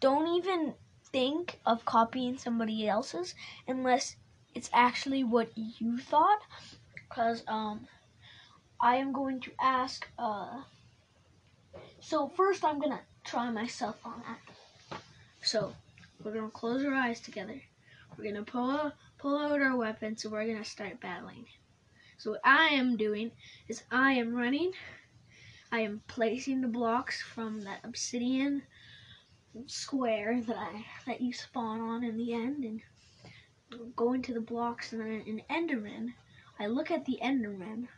Don't 0.00 0.28
even 0.28 0.74
think 1.12 1.58
of 1.66 1.84
copying 1.84 2.38
somebody 2.38 2.88
else's 2.88 3.34
unless 3.66 4.16
it's 4.54 4.70
actually 4.72 5.24
what 5.24 5.50
you 5.56 5.98
thought. 5.98 6.40
Because 7.08 7.42
um, 7.48 7.86
I 8.80 8.96
am 8.96 9.12
going 9.12 9.40
to 9.40 9.52
ask. 9.60 10.08
Uh, 10.18 10.62
so 12.00 12.28
first, 12.28 12.64
I'm 12.64 12.80
gonna 12.80 13.00
try 13.24 13.50
myself 13.50 13.96
on 14.04 14.22
that. 14.26 15.00
So 15.42 15.72
we're 16.22 16.34
gonna 16.34 16.50
close 16.50 16.84
our 16.84 16.94
eyes 16.94 17.20
together. 17.20 17.60
We're 18.16 18.32
gonna 18.32 18.44
pull 18.44 18.92
pull 19.18 19.38
out 19.38 19.60
our 19.60 19.76
weapons, 19.76 20.24
and 20.24 20.32
we're 20.32 20.46
gonna 20.46 20.64
start 20.64 21.00
battling. 21.00 21.46
So 22.18 22.32
what 22.32 22.40
I 22.44 22.68
am 22.68 22.96
doing 22.96 23.30
is 23.68 23.82
I 23.90 24.12
am 24.12 24.34
running. 24.34 24.72
I 25.70 25.80
am 25.80 26.02
placing 26.08 26.60
the 26.60 26.68
blocks 26.68 27.22
from 27.22 27.60
that 27.60 27.80
obsidian 27.84 28.62
square 29.66 30.40
that 30.46 30.56
I 30.56 30.84
that 31.06 31.20
you 31.20 31.32
spawn 31.32 31.80
on 31.80 32.04
in 32.04 32.16
the 32.16 32.34
end, 32.34 32.64
and 32.64 32.80
go 33.96 34.12
into 34.12 34.32
the 34.32 34.40
blocks, 34.40 34.92
and 34.92 35.00
then 35.00 35.22
an 35.26 35.42
Enderman. 35.50 36.14
I 36.60 36.66
look 36.66 36.90
at 36.90 37.04
the 37.04 37.18
Enderman, 37.22 37.88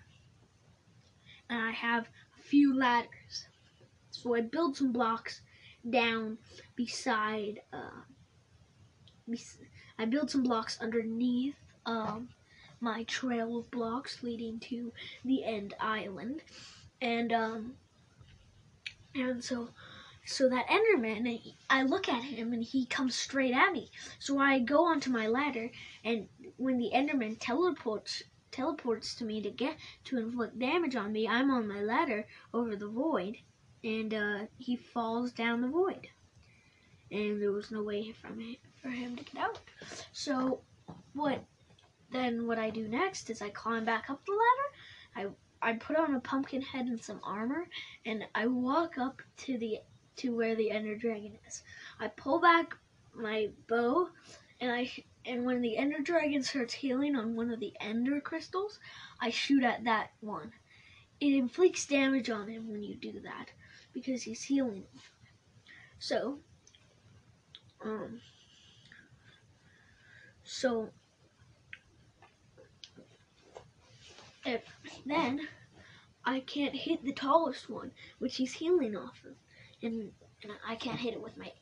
and 1.49 1.63
I 1.63 1.71
have 1.71 2.09
a 2.39 2.43
few 2.43 2.77
ladders. 2.77 3.47
So 4.11 4.35
I 4.35 4.43
build 4.43 4.77
some 4.77 4.93
blocks 4.93 5.41
down 5.89 6.39
beside. 6.77 7.61
Uh, 7.73 8.03
I 9.99 10.05
build 10.07 10.31
some 10.31 10.43
blocks 10.43 10.79
underneath 10.81 11.55
um, 11.87 12.29
my 12.81 13.05
trail 13.05 13.59
of 13.59 13.71
blocks 13.71 14.23
leading 14.23 14.59
to 14.61 14.93
the 15.25 15.45
end 15.45 15.75
island, 15.81 16.43
and 17.01 17.33
um, 17.33 17.75
and 19.15 19.43
so 19.43 19.69
so 20.31 20.49
that 20.49 20.69
Enderman, 20.69 21.55
I 21.69 21.83
look 21.83 22.09
at 22.09 22.23
him 22.23 22.53
and 22.53 22.63
he 22.63 22.87
comes 22.87 23.17
straight 23.17 23.53
at 23.53 23.73
me. 23.73 23.91
So 24.21 24.39
I 24.39 24.61
go 24.61 24.85
onto 24.85 25.11
my 25.11 25.27
ladder, 25.27 25.71
and 26.05 26.29
when 26.57 26.79
the 26.79 26.93
Enderman 26.95 27.37
teleports 27.41 28.23
teleports 28.53 29.15
to 29.17 29.25
me 29.25 29.41
to 29.43 29.51
get 29.51 29.77
to 30.05 30.19
inflict 30.19 30.59
damage 30.59 30.97
on 30.97 31.13
me, 31.13 31.27
I'm 31.27 31.51
on 31.51 31.69
my 31.69 31.83
ladder 31.83 32.27
over 32.55 32.77
the 32.77 32.89
void, 32.89 33.39
and 33.83 34.15
uh, 34.15 34.39
he 34.57 34.77
falls 34.77 35.33
down 35.33 35.63
the 35.63 35.69
void, 35.69 36.09
and 37.11 37.43
there 37.43 37.53
was 37.53 37.73
no 37.73 37.83
way 37.83 38.13
from 38.13 38.41
him, 38.41 38.57
for 38.81 38.89
him 38.89 39.17
to 39.17 39.25
get 39.25 39.43
out. 39.43 39.59
So 40.13 40.61
what? 41.13 41.43
Then 42.13 42.47
what 42.47 42.59
I 42.59 42.71
do 42.71 42.87
next 42.87 43.31
is 43.31 43.43
I 43.43 43.51
climb 43.51 43.85
back 43.85 44.09
up 44.09 44.25
the 44.25 44.33
ladder. 44.33 45.33
I 45.63 45.71
I 45.71 45.73
put 45.75 45.97
on 45.97 46.15
a 46.15 46.21
pumpkin 46.21 46.63
head 46.63 46.87
and 46.87 47.03
some 47.03 47.21
armor, 47.23 47.67
and 48.07 48.25
I 48.35 48.47
walk 48.47 48.97
up 48.97 49.23
to 49.39 49.59
the 49.59 49.81
to 50.17 50.35
where 50.35 50.55
the 50.55 50.71
Ender 50.71 50.97
Dragon 50.97 51.39
is. 51.47 51.63
I 51.99 52.09
pull 52.09 52.41
back 52.41 52.77
my 53.15 53.51
bow, 53.69 54.09
and 54.61 54.71
I 54.71 54.91
and 55.25 55.45
when 55.45 55.61
the 55.61 55.77
Ender 55.77 56.01
Dragon 56.01 56.43
starts 56.43 56.75
healing 56.75 57.17
on 57.17 57.37
one 57.37 57.51
of 57.51 57.61
the 57.61 57.75
Ender 57.81 58.21
crystals, 58.21 58.79
I 59.21 59.31
shoot 59.31 59.65
at 59.65 59.85
that 59.85 60.11
one. 60.21 60.53
It 61.21 61.35
inflicts 61.35 61.87
damage 61.87 62.31
on 62.31 62.49
him 62.49 62.71
when 62.71 62.83
you 62.83 62.95
do 62.95 63.21
that 63.21 63.51
because 63.93 64.23
he's 64.23 64.43
healing. 64.43 64.85
So, 65.99 66.39
um, 67.85 68.23
so 70.45 70.91
if 74.47 74.63
then 75.05 75.49
I 76.25 76.41
can't 76.41 76.75
hit 76.75 77.05
the 77.05 77.13
tallest 77.13 77.69
one, 77.69 77.93
which 78.19 78.37
he's 78.37 78.55
healing 78.55 78.97
off 78.97 79.23
of, 79.25 79.35
and, 79.83 80.13
and 80.43 80.53
I 80.67 80.77
can't 80.77 80.99
hit 80.99 81.15
it 81.15 81.23
with 81.23 81.37
my 81.37 81.53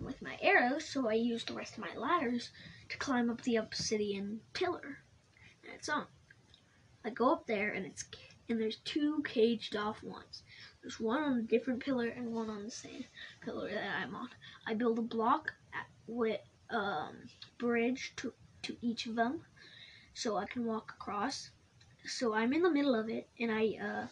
with 0.00 0.22
my 0.22 0.36
arrows. 0.40 0.88
So 0.88 1.08
I 1.08 1.14
use 1.14 1.44
the 1.44 1.54
rest 1.54 1.74
of 1.74 1.84
my 1.84 1.94
ladders 1.96 2.50
to 2.88 2.98
climb 2.98 3.30
up 3.30 3.42
the 3.42 3.56
obsidian 3.56 4.40
pillar. 4.52 4.98
And 5.64 5.72
it's 5.74 5.88
on. 5.88 6.06
I 7.04 7.10
go 7.10 7.32
up 7.32 7.46
there, 7.46 7.70
and 7.72 7.86
it's 7.86 8.04
and 8.48 8.60
there's 8.60 8.76
two 8.84 9.22
caged 9.26 9.76
off 9.76 10.02
ones. 10.02 10.42
There's 10.82 10.98
one 10.98 11.22
on 11.22 11.38
a 11.38 11.42
different 11.42 11.80
pillar 11.80 12.08
and 12.08 12.32
one 12.32 12.48
on 12.48 12.64
the 12.64 12.70
same 12.70 13.04
pillar 13.42 13.68
that 13.68 14.02
I'm 14.02 14.14
on. 14.14 14.28
I 14.66 14.74
build 14.74 14.98
a 14.98 15.02
block 15.02 15.52
at, 15.74 15.86
with 16.06 16.40
um, 16.70 17.16
bridge 17.58 18.14
to 18.16 18.32
to 18.62 18.76
each 18.80 19.06
of 19.06 19.14
them, 19.14 19.42
so 20.14 20.36
I 20.36 20.46
can 20.46 20.64
walk 20.64 20.94
across. 20.98 21.50
So 22.06 22.32
I'm 22.32 22.52
in 22.52 22.62
the 22.62 22.70
middle 22.70 22.94
of 22.94 23.08
it, 23.08 23.28
and 23.38 23.50
I 23.52 23.78
uh, 23.82 24.06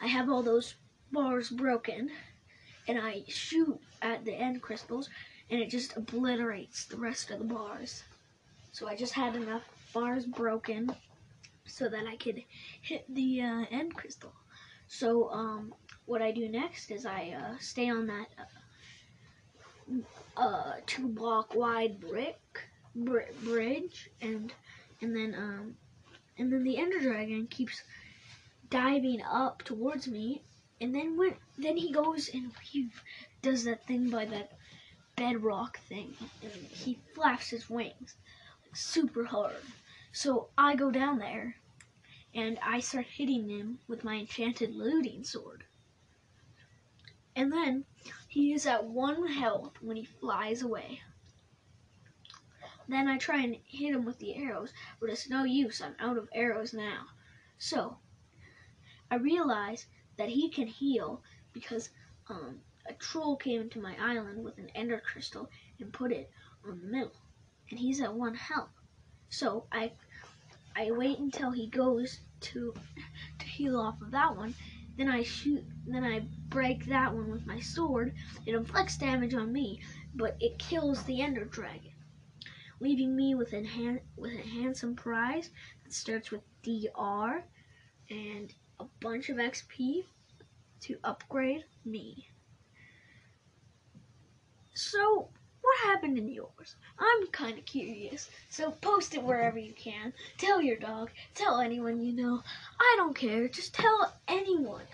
I 0.00 0.06
have 0.06 0.28
all 0.28 0.42
those 0.42 0.74
bars 1.10 1.48
broken, 1.50 2.10
and 2.88 2.98
I 2.98 3.22
shoot 3.28 3.78
at 4.02 4.24
the 4.24 4.32
end 4.32 4.62
crystals, 4.62 5.08
and 5.50 5.60
it 5.60 5.70
just 5.70 5.96
obliterates 5.96 6.86
the 6.86 6.96
rest 6.96 7.30
of 7.30 7.38
the 7.38 7.44
bars. 7.44 8.02
So 8.72 8.88
I 8.88 8.96
just 8.96 9.12
had 9.12 9.36
enough 9.36 9.62
bars 9.92 10.24
broken 10.26 10.90
so 11.66 11.88
that 11.88 12.06
I 12.06 12.16
could 12.16 12.42
hit 12.82 13.04
the 13.08 13.42
uh, 13.42 13.64
end 13.70 13.94
crystal. 13.94 14.32
So 14.88 15.30
um, 15.30 15.74
what 16.06 16.22
I 16.22 16.32
do 16.32 16.48
next 16.48 16.90
is 16.90 17.04
I 17.04 17.36
uh, 17.38 17.58
stay 17.60 17.90
on 17.90 18.06
that 18.06 18.26
uh, 20.36 20.72
two 20.86 21.08
block 21.08 21.54
wide 21.54 22.00
brick 22.00 22.40
br- 22.94 23.32
bridge, 23.42 24.10
and 24.20 24.52
and 25.00 25.14
then 25.14 25.34
um, 25.36 25.76
and 26.38 26.52
then 26.52 26.64
the 26.64 26.78
Ender 26.78 27.00
Dragon 27.00 27.46
keeps 27.48 27.82
diving 28.70 29.22
up 29.22 29.62
towards 29.64 30.08
me, 30.08 30.42
and 30.80 30.94
then 30.94 31.16
when 31.16 31.34
then 31.56 31.76
he 31.76 31.92
goes 31.92 32.28
and 32.32 32.52
he 32.62 32.90
does 33.42 33.64
that 33.64 33.86
thing 33.86 34.10
by 34.10 34.24
that 34.26 34.52
bedrock 35.16 35.78
thing, 35.80 36.14
and 36.42 36.52
he 36.70 36.98
flaps 37.14 37.50
his 37.50 37.68
wings 37.68 38.16
like 38.64 38.76
super 38.76 39.24
hard. 39.24 39.56
So 40.12 40.48
I 40.56 40.76
go 40.76 40.90
down 40.90 41.18
there 41.18 41.56
and 42.34 42.58
I 42.62 42.80
start 42.80 43.06
hitting 43.06 43.48
him 43.48 43.78
with 43.88 44.04
my 44.04 44.16
enchanted 44.16 44.74
looting 44.74 45.24
sword. 45.24 45.64
And 47.34 47.52
then 47.52 47.84
he 48.28 48.52
is 48.52 48.66
at 48.66 48.84
one 48.84 49.26
health 49.26 49.74
when 49.80 49.96
he 49.96 50.04
flies 50.04 50.62
away. 50.62 51.00
Then 52.88 53.06
I 53.06 53.18
try 53.18 53.42
and 53.42 53.56
hit 53.66 53.94
him 53.94 54.04
with 54.04 54.18
the 54.18 54.34
arrows, 54.36 54.72
but 54.98 55.10
it's 55.10 55.28
no 55.28 55.44
use. 55.44 55.82
I'm 55.82 55.94
out 56.00 56.16
of 56.16 56.28
arrows 56.32 56.72
now. 56.72 57.06
So 57.58 57.98
I 59.10 59.16
realize 59.16 59.86
that 60.18 60.28
he 60.28 60.50
can 60.50 60.66
heal 60.66 61.22
because 61.52 61.88
um, 62.28 62.60
a 62.86 62.92
troll 62.94 63.36
came 63.36 63.62
into 63.62 63.80
my 63.80 63.94
island 64.00 64.44
with 64.44 64.58
an 64.58 64.68
ender 64.74 65.00
crystal 65.00 65.48
and 65.80 65.92
put 65.92 66.12
it 66.12 66.30
on 66.66 66.80
the 66.80 66.86
middle, 66.86 67.12
and 67.70 67.78
he's 67.78 68.00
at 68.00 68.12
one 68.12 68.34
health. 68.34 68.70
So 69.30 69.66
I 69.72 69.92
I 70.76 70.90
wait 70.90 71.18
until 71.18 71.50
he 71.50 71.66
goes 71.68 72.20
to 72.40 72.74
to 73.38 73.46
heal 73.46 73.78
off 73.78 74.00
of 74.02 74.10
that 74.10 74.36
one. 74.36 74.54
Then 74.96 75.08
I 75.08 75.22
shoot. 75.22 75.64
Then 75.86 76.04
I 76.04 76.20
break 76.48 76.86
that 76.86 77.14
one 77.14 77.30
with 77.30 77.46
my 77.46 77.60
sword. 77.60 78.14
It 78.46 78.54
inflicts 78.54 78.96
damage 78.96 79.34
on 79.34 79.52
me, 79.52 79.80
but 80.14 80.36
it 80.40 80.58
kills 80.58 81.04
the 81.04 81.20
Ender 81.20 81.44
Dragon, 81.44 81.92
leaving 82.80 83.14
me 83.14 83.34
with 83.34 83.52
a 83.52 83.64
han- 83.64 84.00
with 84.16 84.32
a 84.32 84.48
handsome 84.48 84.96
prize 84.96 85.50
that 85.84 85.92
starts 85.92 86.30
with 86.30 86.42
DR 86.62 87.44
and 88.10 88.52
a 88.80 88.84
bunch 89.00 89.28
of 89.28 89.36
XP 89.36 90.04
to 90.80 90.98
upgrade 91.04 91.64
me. 91.84 92.28
So, 94.74 95.28
what 95.60 95.78
happened 95.80 96.18
in 96.18 96.28
yours? 96.28 96.76
I'm 96.98 97.26
kind 97.28 97.58
of 97.58 97.64
curious. 97.64 98.30
So 98.48 98.70
post 98.70 99.14
it 99.14 99.22
wherever 99.22 99.58
you 99.58 99.72
can. 99.72 100.12
Tell 100.38 100.62
your 100.62 100.76
dog. 100.76 101.10
Tell 101.34 101.60
anyone 101.60 102.00
you 102.00 102.12
know. 102.12 102.42
I 102.80 102.94
don't 102.96 103.14
care. 103.14 103.48
Just 103.48 103.74
tell 103.74 104.14
anyone 104.28 104.84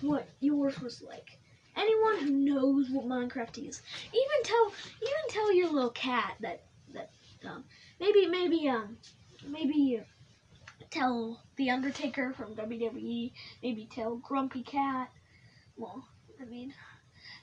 what 0.00 0.28
yours 0.40 0.80
was 0.80 1.02
like. 1.02 1.38
Anyone 1.76 2.18
who 2.18 2.30
knows 2.30 2.90
what 2.90 3.06
Minecraft 3.06 3.68
is. 3.68 3.82
Even 4.12 4.42
tell 4.42 4.72
even 5.00 5.28
tell 5.28 5.54
your 5.54 5.70
little 5.70 5.90
cat 5.90 6.34
that 6.40 6.62
that 6.92 7.10
um 7.44 7.64
maybe 8.00 8.26
maybe 8.26 8.68
um 8.68 8.96
maybe 9.48 10.02
tell 10.90 11.40
the 11.56 11.70
Undertaker 11.70 12.32
from 12.32 12.54
WWE. 12.54 13.32
Maybe 13.62 13.88
tell 13.90 14.16
Grumpy 14.16 14.62
Cat. 14.62 15.10
Well, 15.76 16.04
I 16.40 16.44
mean, 16.44 16.74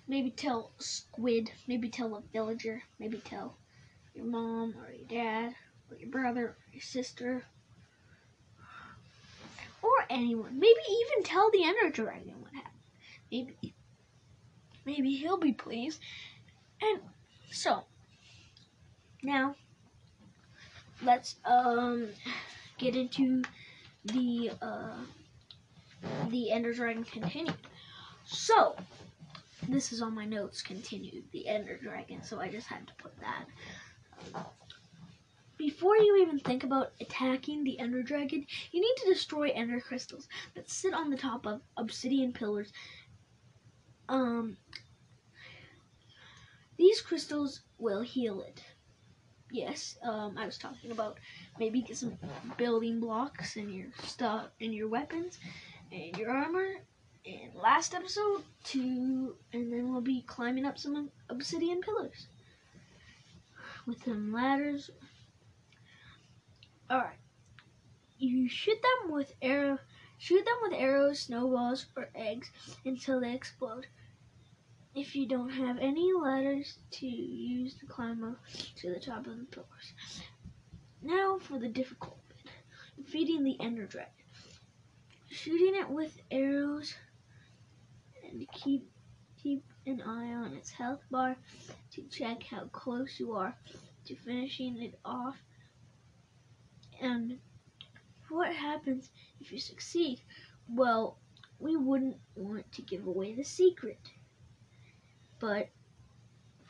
maybe 0.07 0.31
tell 0.31 0.71
Squid. 0.79 1.51
Maybe 1.67 1.89
tell 1.89 2.15
a 2.15 2.21
villager. 2.33 2.83
Maybe 2.99 3.17
tell 3.17 3.57
your 4.13 4.25
mom 4.25 4.75
or 4.79 4.91
your 4.91 5.07
dad 5.07 5.55
or 5.89 5.97
your 5.97 6.09
brother 6.09 6.45
or 6.45 6.57
your 6.71 6.81
sister 6.81 7.43
or 9.81 10.05
anyone. 10.09 10.59
Maybe 10.59 10.79
even 10.89 11.23
tell 11.23 11.49
the 11.51 11.63
Ender 11.63 11.89
Dragon 11.89 12.41
what 12.41 12.53
happened. 12.53 12.73
Maybe, 13.31 13.73
maybe 14.85 15.15
he'll 15.15 15.37
be 15.37 15.53
pleased. 15.53 15.99
And 16.81 17.01
so 17.51 17.83
now 19.23 19.55
let's 21.03 21.35
um 21.45 22.09
get 22.77 22.95
into 22.95 23.43
the 24.05 24.51
uh 24.61 24.97
the 26.29 26.51
Ender 26.51 26.73
Dragon 26.73 27.03
continued. 27.03 27.55
So 28.25 28.75
this 29.67 29.91
is 29.91 30.01
on 30.01 30.13
my 30.13 30.25
notes 30.25 30.61
continued 30.61 31.23
the 31.31 31.47
Ender 31.47 31.77
Dragon, 31.77 32.23
so 32.23 32.39
I 32.39 32.49
just 32.49 32.67
had 32.67 32.87
to 32.87 32.93
put 32.95 33.13
that. 33.19 33.45
Before 35.57 35.97
you 35.97 36.21
even 36.21 36.39
think 36.39 36.63
about 36.63 36.91
attacking 37.01 37.63
the 37.63 37.79
Ender 37.79 38.03
Dragon, 38.03 38.45
you 38.71 38.79
need 38.79 38.95
to 38.97 39.13
destroy 39.13 39.49
Ender 39.49 39.81
crystals 39.81 40.27
that 40.53 40.69
sit 40.69 40.93
on 40.93 41.09
the 41.09 41.17
top 41.17 41.47
of 41.47 41.61
obsidian 41.77 42.31
pillars. 42.31 42.71
Um, 44.07 44.57
these 46.77 47.01
crystals 47.01 47.61
will 47.79 48.01
heal 48.01 48.41
it. 48.41 48.61
Yes, 49.49 49.97
um, 50.03 50.37
I 50.37 50.45
was 50.45 50.57
talking 50.57 50.91
about 50.91 51.17
maybe 51.59 51.81
get 51.81 51.97
some 51.97 52.17
building 52.57 52.99
blocks 52.99 53.55
in 53.55 53.71
your 53.71 53.87
stuff, 54.03 54.47
in 54.59 54.73
your 54.73 54.87
weapons, 54.89 55.39
and 55.91 56.15
your 56.17 56.31
armor. 56.31 56.81
And 57.25 57.53
last 57.55 57.93
episode, 57.93 58.43
to 58.65 59.35
and 59.53 59.71
then 59.71 59.91
we'll 59.91 60.01
be 60.01 60.21
climbing 60.21 60.65
up 60.65 60.77
some 60.77 61.11
obsidian 61.29 61.81
pillars 61.81 62.27
with 63.85 64.03
some 64.03 64.31
ladders. 64.33 64.89
All 66.89 66.99
right, 66.99 67.17
you 68.17 68.47
shoot 68.49 68.77
them 68.81 69.11
with 69.11 69.33
arrow, 69.41 69.79
shoot 70.17 70.45
them 70.45 70.57
with 70.61 70.73
arrows, 70.73 71.19
snowballs, 71.19 71.87
or 71.95 72.09
eggs 72.15 72.51
until 72.85 73.19
they 73.21 73.33
explode. 73.33 73.87
If 74.97 75.15
you 75.15 75.27
don't 75.27 75.51
have 75.51 75.77
any 75.77 76.11
ladders 76.11 76.79
to 76.93 77.05
use 77.05 77.75
to 77.75 77.85
climb 77.85 78.23
up 78.23 78.39
to 78.77 78.91
the 78.91 78.99
top 78.99 79.27
of 79.27 79.37
the 79.37 79.45
pillars. 79.45 79.93
Now 81.03 81.37
for 81.37 81.59
the 81.59 81.67
difficult 81.67 82.17
bit, 82.27 82.51
defeating 82.97 83.43
the 83.43 83.57
Ender 83.59 83.85
Dragon. 83.85 84.11
Shooting 85.29 85.75
it 85.75 85.87
with 85.87 86.19
arrows 86.31 86.95
and 88.23 88.47
keep 88.51 88.89
keep 89.37 89.63
an 89.85 90.01
eye 90.01 90.33
on 90.33 90.53
its 90.53 90.71
health 90.71 91.03
bar 91.11 91.37
to 91.91 92.01
check 92.09 92.41
how 92.41 92.63
close 92.71 93.19
you 93.19 93.33
are 93.33 93.55
to 94.05 94.15
finishing 94.15 94.81
it 94.81 94.97
off. 95.05 95.37
And 96.99 97.37
what 98.29 98.51
happens 98.51 99.11
if 99.39 99.51
you 99.51 99.59
succeed? 99.59 100.21
Well, 100.67 101.19
we 101.59 101.77
wouldn't 101.77 102.17
want 102.35 102.71
to 102.71 102.81
give 102.81 103.05
away 103.05 103.35
the 103.35 103.43
secret. 103.43 103.99
But 105.39 105.69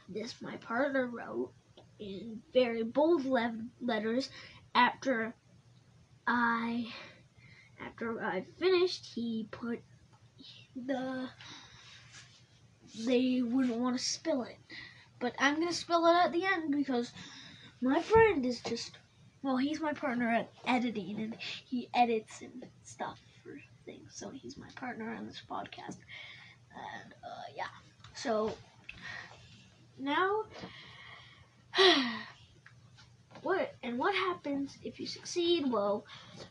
this 0.10 0.42
my 0.42 0.58
partner 0.58 1.08
wrote 1.08 1.52
in 2.00 2.42
very 2.54 2.84
bold 2.84 3.26
le- 3.26 3.68
letters 3.82 4.30
after 4.76 5.34
I 6.26 6.88
after 7.80 8.22
I 8.24 8.42
finished 8.42 9.06
he 9.16 9.48
put 9.52 9.82
the 10.76 11.30
they 13.06 13.42
wouldn't 13.42 13.78
want 13.78 13.98
to 13.98 14.04
spill 14.04 14.44
it. 14.44 14.58
But 15.20 15.34
I'm 15.40 15.60
gonna 15.60 15.74
spill 15.74 16.06
it 16.08 16.16
at 16.26 16.32
the 16.32 16.46
end 16.46 16.72
because 16.72 17.12
my 17.82 18.02
friend 18.02 18.46
is 18.46 18.62
just 18.62 18.98
well, 19.44 19.58
he's 19.58 19.80
my 19.80 19.94
partner 19.94 20.30
at 20.30 20.52
editing 20.66 21.20
and 21.22 21.38
he 21.40 21.90
edits 21.94 22.42
and 22.42 22.66
stuff 22.84 23.20
for 23.44 23.58
things. 23.86 24.12
So 24.16 24.30
he's 24.30 24.58
my 24.58 24.68
partner 24.76 25.14
on 25.14 25.26
this 25.28 25.42
podcast. 25.50 25.98
And 26.76 27.14
uh, 27.24 27.48
yeah. 27.56 27.66
So 28.18 28.52
now 30.00 30.44
what 33.44 33.76
and 33.84 34.00
what 34.00 34.16
happens 34.16 34.76
if 34.84 35.00
you 35.00 35.06
succeed? 35.06 35.72
Well, 35.72 36.04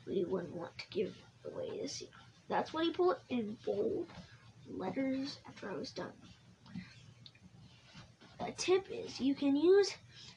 we 0.07 0.25
wouldn't 0.25 0.55
want 0.55 0.79
to 0.79 0.85
give 0.91 1.13
away 1.45 1.81
the 1.83 1.89
secret. 1.89 2.15
That's 2.49 2.73
what 2.73 2.85
he 2.85 2.93
put 2.93 3.19
in 3.29 3.57
bold 3.67 4.07
letters 4.71 5.39
after 5.49 5.69
I 5.69 5.77
was 5.77 5.91
done. 5.91 6.13
A 8.39 8.53
tip 8.53 8.87
is 8.89 9.19
you 9.21 9.35
can 9.35 9.57
use 9.57 9.93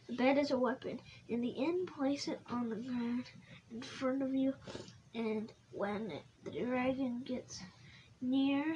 the 0.08 0.16
bed 0.16 0.40
as 0.40 0.50
a 0.50 0.58
weapon. 0.58 1.00
In 1.28 1.42
the 1.42 1.64
end, 1.64 1.92
place 1.96 2.28
it 2.28 2.40
on 2.50 2.70
the 2.70 2.76
ground 2.76 3.26
in 3.72 3.84
front 3.84 4.24
of 4.24 4.34
you, 4.34 4.56
and 5.14 5.52
when 5.72 6.12
the 6.44 6.50
dragon 6.50 7.22
gets 7.24 7.62
near 8.20 8.76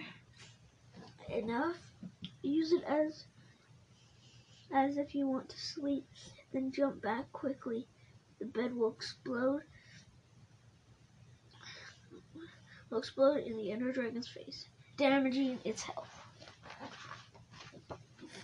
enough, 1.29 1.77
use 2.47 2.71
it 2.71 2.83
as 2.83 3.25
as 4.73 4.97
if 4.97 5.13
you 5.13 5.27
want 5.27 5.49
to 5.49 5.59
sleep. 5.59 6.05
Then 6.51 6.71
jump 6.71 7.01
back 7.01 7.31
quickly. 7.31 7.87
The 8.39 8.45
bed 8.45 8.75
will 8.75 8.91
explode. 8.91 9.61
Will 12.89 12.99
explode 12.99 13.43
in 13.43 13.57
the 13.57 13.71
Ender 13.71 13.91
Dragon's 13.91 14.27
face, 14.27 14.65
damaging 14.97 15.59
its 15.63 15.83
health. 15.83 16.09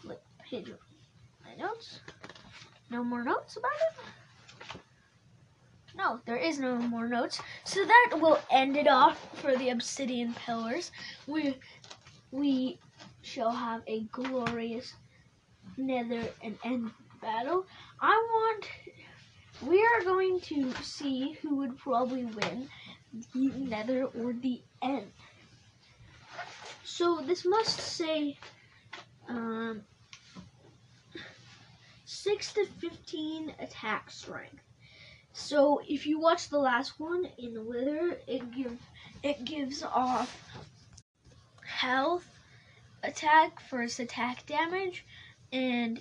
Flip 0.01 0.23
page 0.43 0.71
my 1.43 1.55
notes. 1.55 1.99
No 2.89 3.03
more 3.03 3.23
notes 3.23 3.57
about 3.57 3.71
it? 3.73 4.79
No, 5.95 6.19
there 6.25 6.37
is 6.37 6.59
no 6.59 6.77
more 6.77 7.07
notes. 7.07 7.41
So 7.65 7.83
that 7.85 8.19
will 8.19 8.39
end 8.49 8.77
it 8.77 8.87
off 8.87 9.19
for 9.39 9.55
the 9.57 9.69
obsidian 9.69 10.33
pillars. 10.33 10.91
We 11.27 11.57
we 12.31 12.79
shall 13.21 13.51
have 13.51 13.81
a 13.87 14.01
glorious 14.11 14.93
nether 15.77 16.27
and 16.43 16.57
end 16.63 16.91
battle. 17.21 17.65
I 18.01 18.11
want 18.11 18.65
we 19.61 19.81
are 19.83 20.03
going 20.03 20.39
to 20.39 20.73
see 20.81 21.33
who 21.41 21.55
would 21.57 21.77
probably 21.77 22.25
win 22.25 22.69
the 23.33 23.49
nether 23.57 24.05
or 24.05 24.33
the 24.33 24.61
end. 24.81 25.11
So 26.83 27.21
this 27.25 27.45
must 27.45 27.79
say 27.79 28.37
um, 29.27 29.81
6 32.05 32.53
to 32.53 32.65
15 32.65 33.53
attack 33.59 34.09
strength. 34.11 34.63
So 35.33 35.81
if 35.87 36.05
you 36.05 36.19
watch 36.19 36.49
the 36.49 36.59
last 36.59 36.99
one 36.99 37.27
in 37.37 37.53
the 37.53 37.61
wither, 37.61 38.17
it 38.27 38.51
gives 38.51 38.81
it 39.23 39.45
gives 39.45 39.83
off 39.83 40.43
health, 41.65 42.27
attack, 43.03 43.59
first 43.59 43.99
attack 43.99 44.45
damage, 44.45 45.05
and 45.51 45.99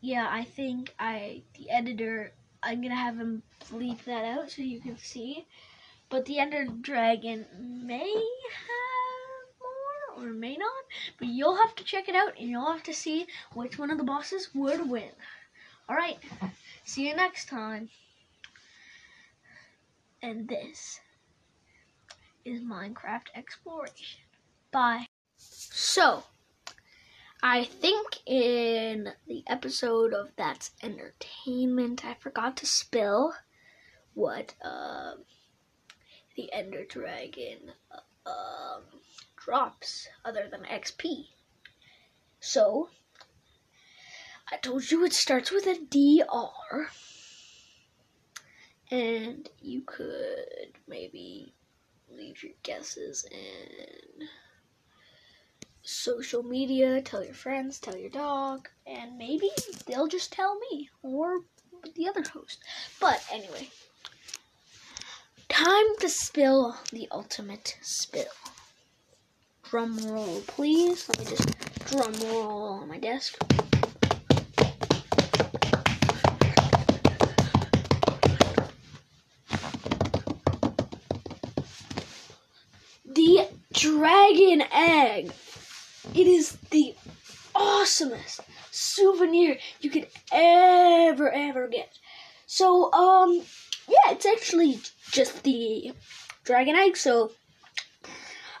yeah, 0.00 0.28
I 0.30 0.44
think 0.44 0.94
I 0.98 1.42
the 1.58 1.70
editor 1.70 2.32
I'm 2.62 2.82
gonna 2.82 2.94
have 2.94 3.16
him 3.16 3.42
bleep 3.70 4.04
that 4.04 4.24
out 4.24 4.50
so 4.50 4.62
you 4.62 4.80
can 4.80 4.98
see. 4.98 5.46
But 6.08 6.26
the 6.26 6.38
Ender 6.40 6.66
Dragon 6.66 7.46
may 7.86 8.12
have 8.12 9.60
more 9.60 10.26
or 10.26 10.32
may 10.32 10.56
not, 10.56 10.84
but 11.18 11.28
you'll 11.28 11.56
have 11.56 11.74
to 11.76 11.84
check 11.84 12.08
it 12.08 12.16
out 12.16 12.38
and 12.38 12.48
you'll 12.48 12.72
have 12.72 12.82
to 12.84 12.92
see 12.92 13.26
which 13.54 13.78
one 13.78 13.90
of 13.90 13.98
the 13.98 14.04
bosses 14.04 14.50
would 14.54 14.90
win. 14.90 15.12
Alright, 15.88 16.18
see 16.84 17.08
you 17.08 17.14
next 17.14 17.48
time. 17.48 17.88
And 20.22 20.48
this 20.48 21.00
is 22.44 22.60
Minecraft 22.60 23.28
Exploration. 23.34 24.20
Bye. 24.72 25.06
So, 25.42 26.24
I 27.42 27.64
think 27.64 28.18
in 28.26 29.14
the 29.26 29.42
episode 29.46 30.12
of 30.12 30.28
That's 30.36 30.72
Endertainment, 30.82 32.04
I 32.04 32.14
forgot 32.14 32.58
to 32.58 32.66
spill 32.66 33.32
what 34.12 34.54
uh, 34.62 35.12
the 36.36 36.52
Ender 36.52 36.84
Dragon 36.84 37.72
um, 38.26 38.82
drops 39.36 40.08
other 40.26 40.46
than 40.50 40.64
XP. 40.64 41.28
So, 42.40 42.90
I 44.52 44.58
told 44.58 44.90
you 44.90 45.04
it 45.06 45.14
starts 45.14 45.50
with 45.50 45.66
a 45.66 45.78
DR. 45.78 46.90
And 48.90 49.48
you 49.62 49.80
could 49.86 50.76
maybe 50.86 51.54
leave 52.10 52.42
your 52.42 52.52
guesses 52.62 53.24
in 53.30 54.28
social 55.82 56.42
media, 56.42 57.00
tell 57.02 57.24
your 57.24 57.34
friends, 57.34 57.78
tell 57.78 57.96
your 57.96 58.10
dog, 58.10 58.68
and 58.86 59.16
maybe 59.16 59.50
they'll 59.86 60.06
just 60.08 60.32
tell 60.32 60.58
me 60.70 60.88
or 61.02 61.40
the 61.94 62.08
other 62.08 62.22
host. 62.22 62.58
But 63.00 63.24
anyway, 63.32 63.68
time 65.48 65.96
to 66.00 66.08
spill 66.08 66.76
the 66.92 67.08
ultimate 67.10 67.78
spill. 67.80 68.24
Drum 69.64 69.98
roll, 70.08 70.40
please. 70.46 71.08
Let 71.08 71.18
me 71.20 71.24
just 71.26 71.48
drum 71.90 72.12
roll 72.28 72.62
on 72.80 72.88
my 72.88 72.98
desk. 72.98 73.38
The 83.06 83.48
dragon 83.72 84.62
egg. 84.72 85.32
It 86.20 86.26
is 86.26 86.58
the 86.68 86.94
awesomest 87.54 88.40
souvenir 88.70 89.56
you 89.80 89.88
could 89.88 90.06
ever 90.30 91.30
ever 91.32 91.66
get. 91.66 91.98
So 92.44 92.92
um 92.92 93.42
yeah, 93.88 94.12
it's 94.12 94.26
actually 94.26 94.80
just 95.10 95.44
the 95.44 95.94
dragon 96.44 96.76
egg, 96.76 96.98
so 96.98 97.32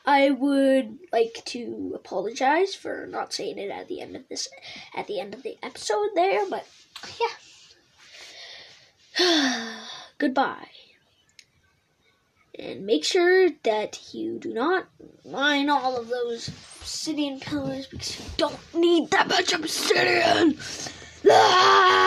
I 0.06 0.30
would 0.30 1.00
like 1.12 1.42
to 1.48 1.92
apologize 1.94 2.74
for 2.74 3.06
not 3.06 3.34
saying 3.34 3.58
it 3.58 3.70
at 3.70 3.88
the 3.88 4.00
end 4.00 4.16
of 4.16 4.26
this 4.30 4.48
at 4.96 5.06
the 5.06 5.20
end 5.20 5.34
of 5.34 5.42
the 5.42 5.58
episode 5.62 6.08
there, 6.14 6.48
but 6.48 6.66
yeah. 9.18 9.76
Goodbye. 10.16 10.70
And 12.58 12.86
make 12.86 13.04
sure 13.04 13.50
that 13.64 14.14
you 14.14 14.38
do 14.38 14.54
not 14.54 14.86
mine 15.26 15.68
all 15.68 15.98
of 15.98 16.08
those 16.08 16.48
obsidian 16.80 17.38
pillars 17.40 17.86
because 17.86 18.18
you 18.18 18.24
don't 18.36 18.58
need 18.74 19.10
that 19.10 19.28
much 19.28 19.52
obsidian. 19.52 20.56
Ah! 21.28 22.00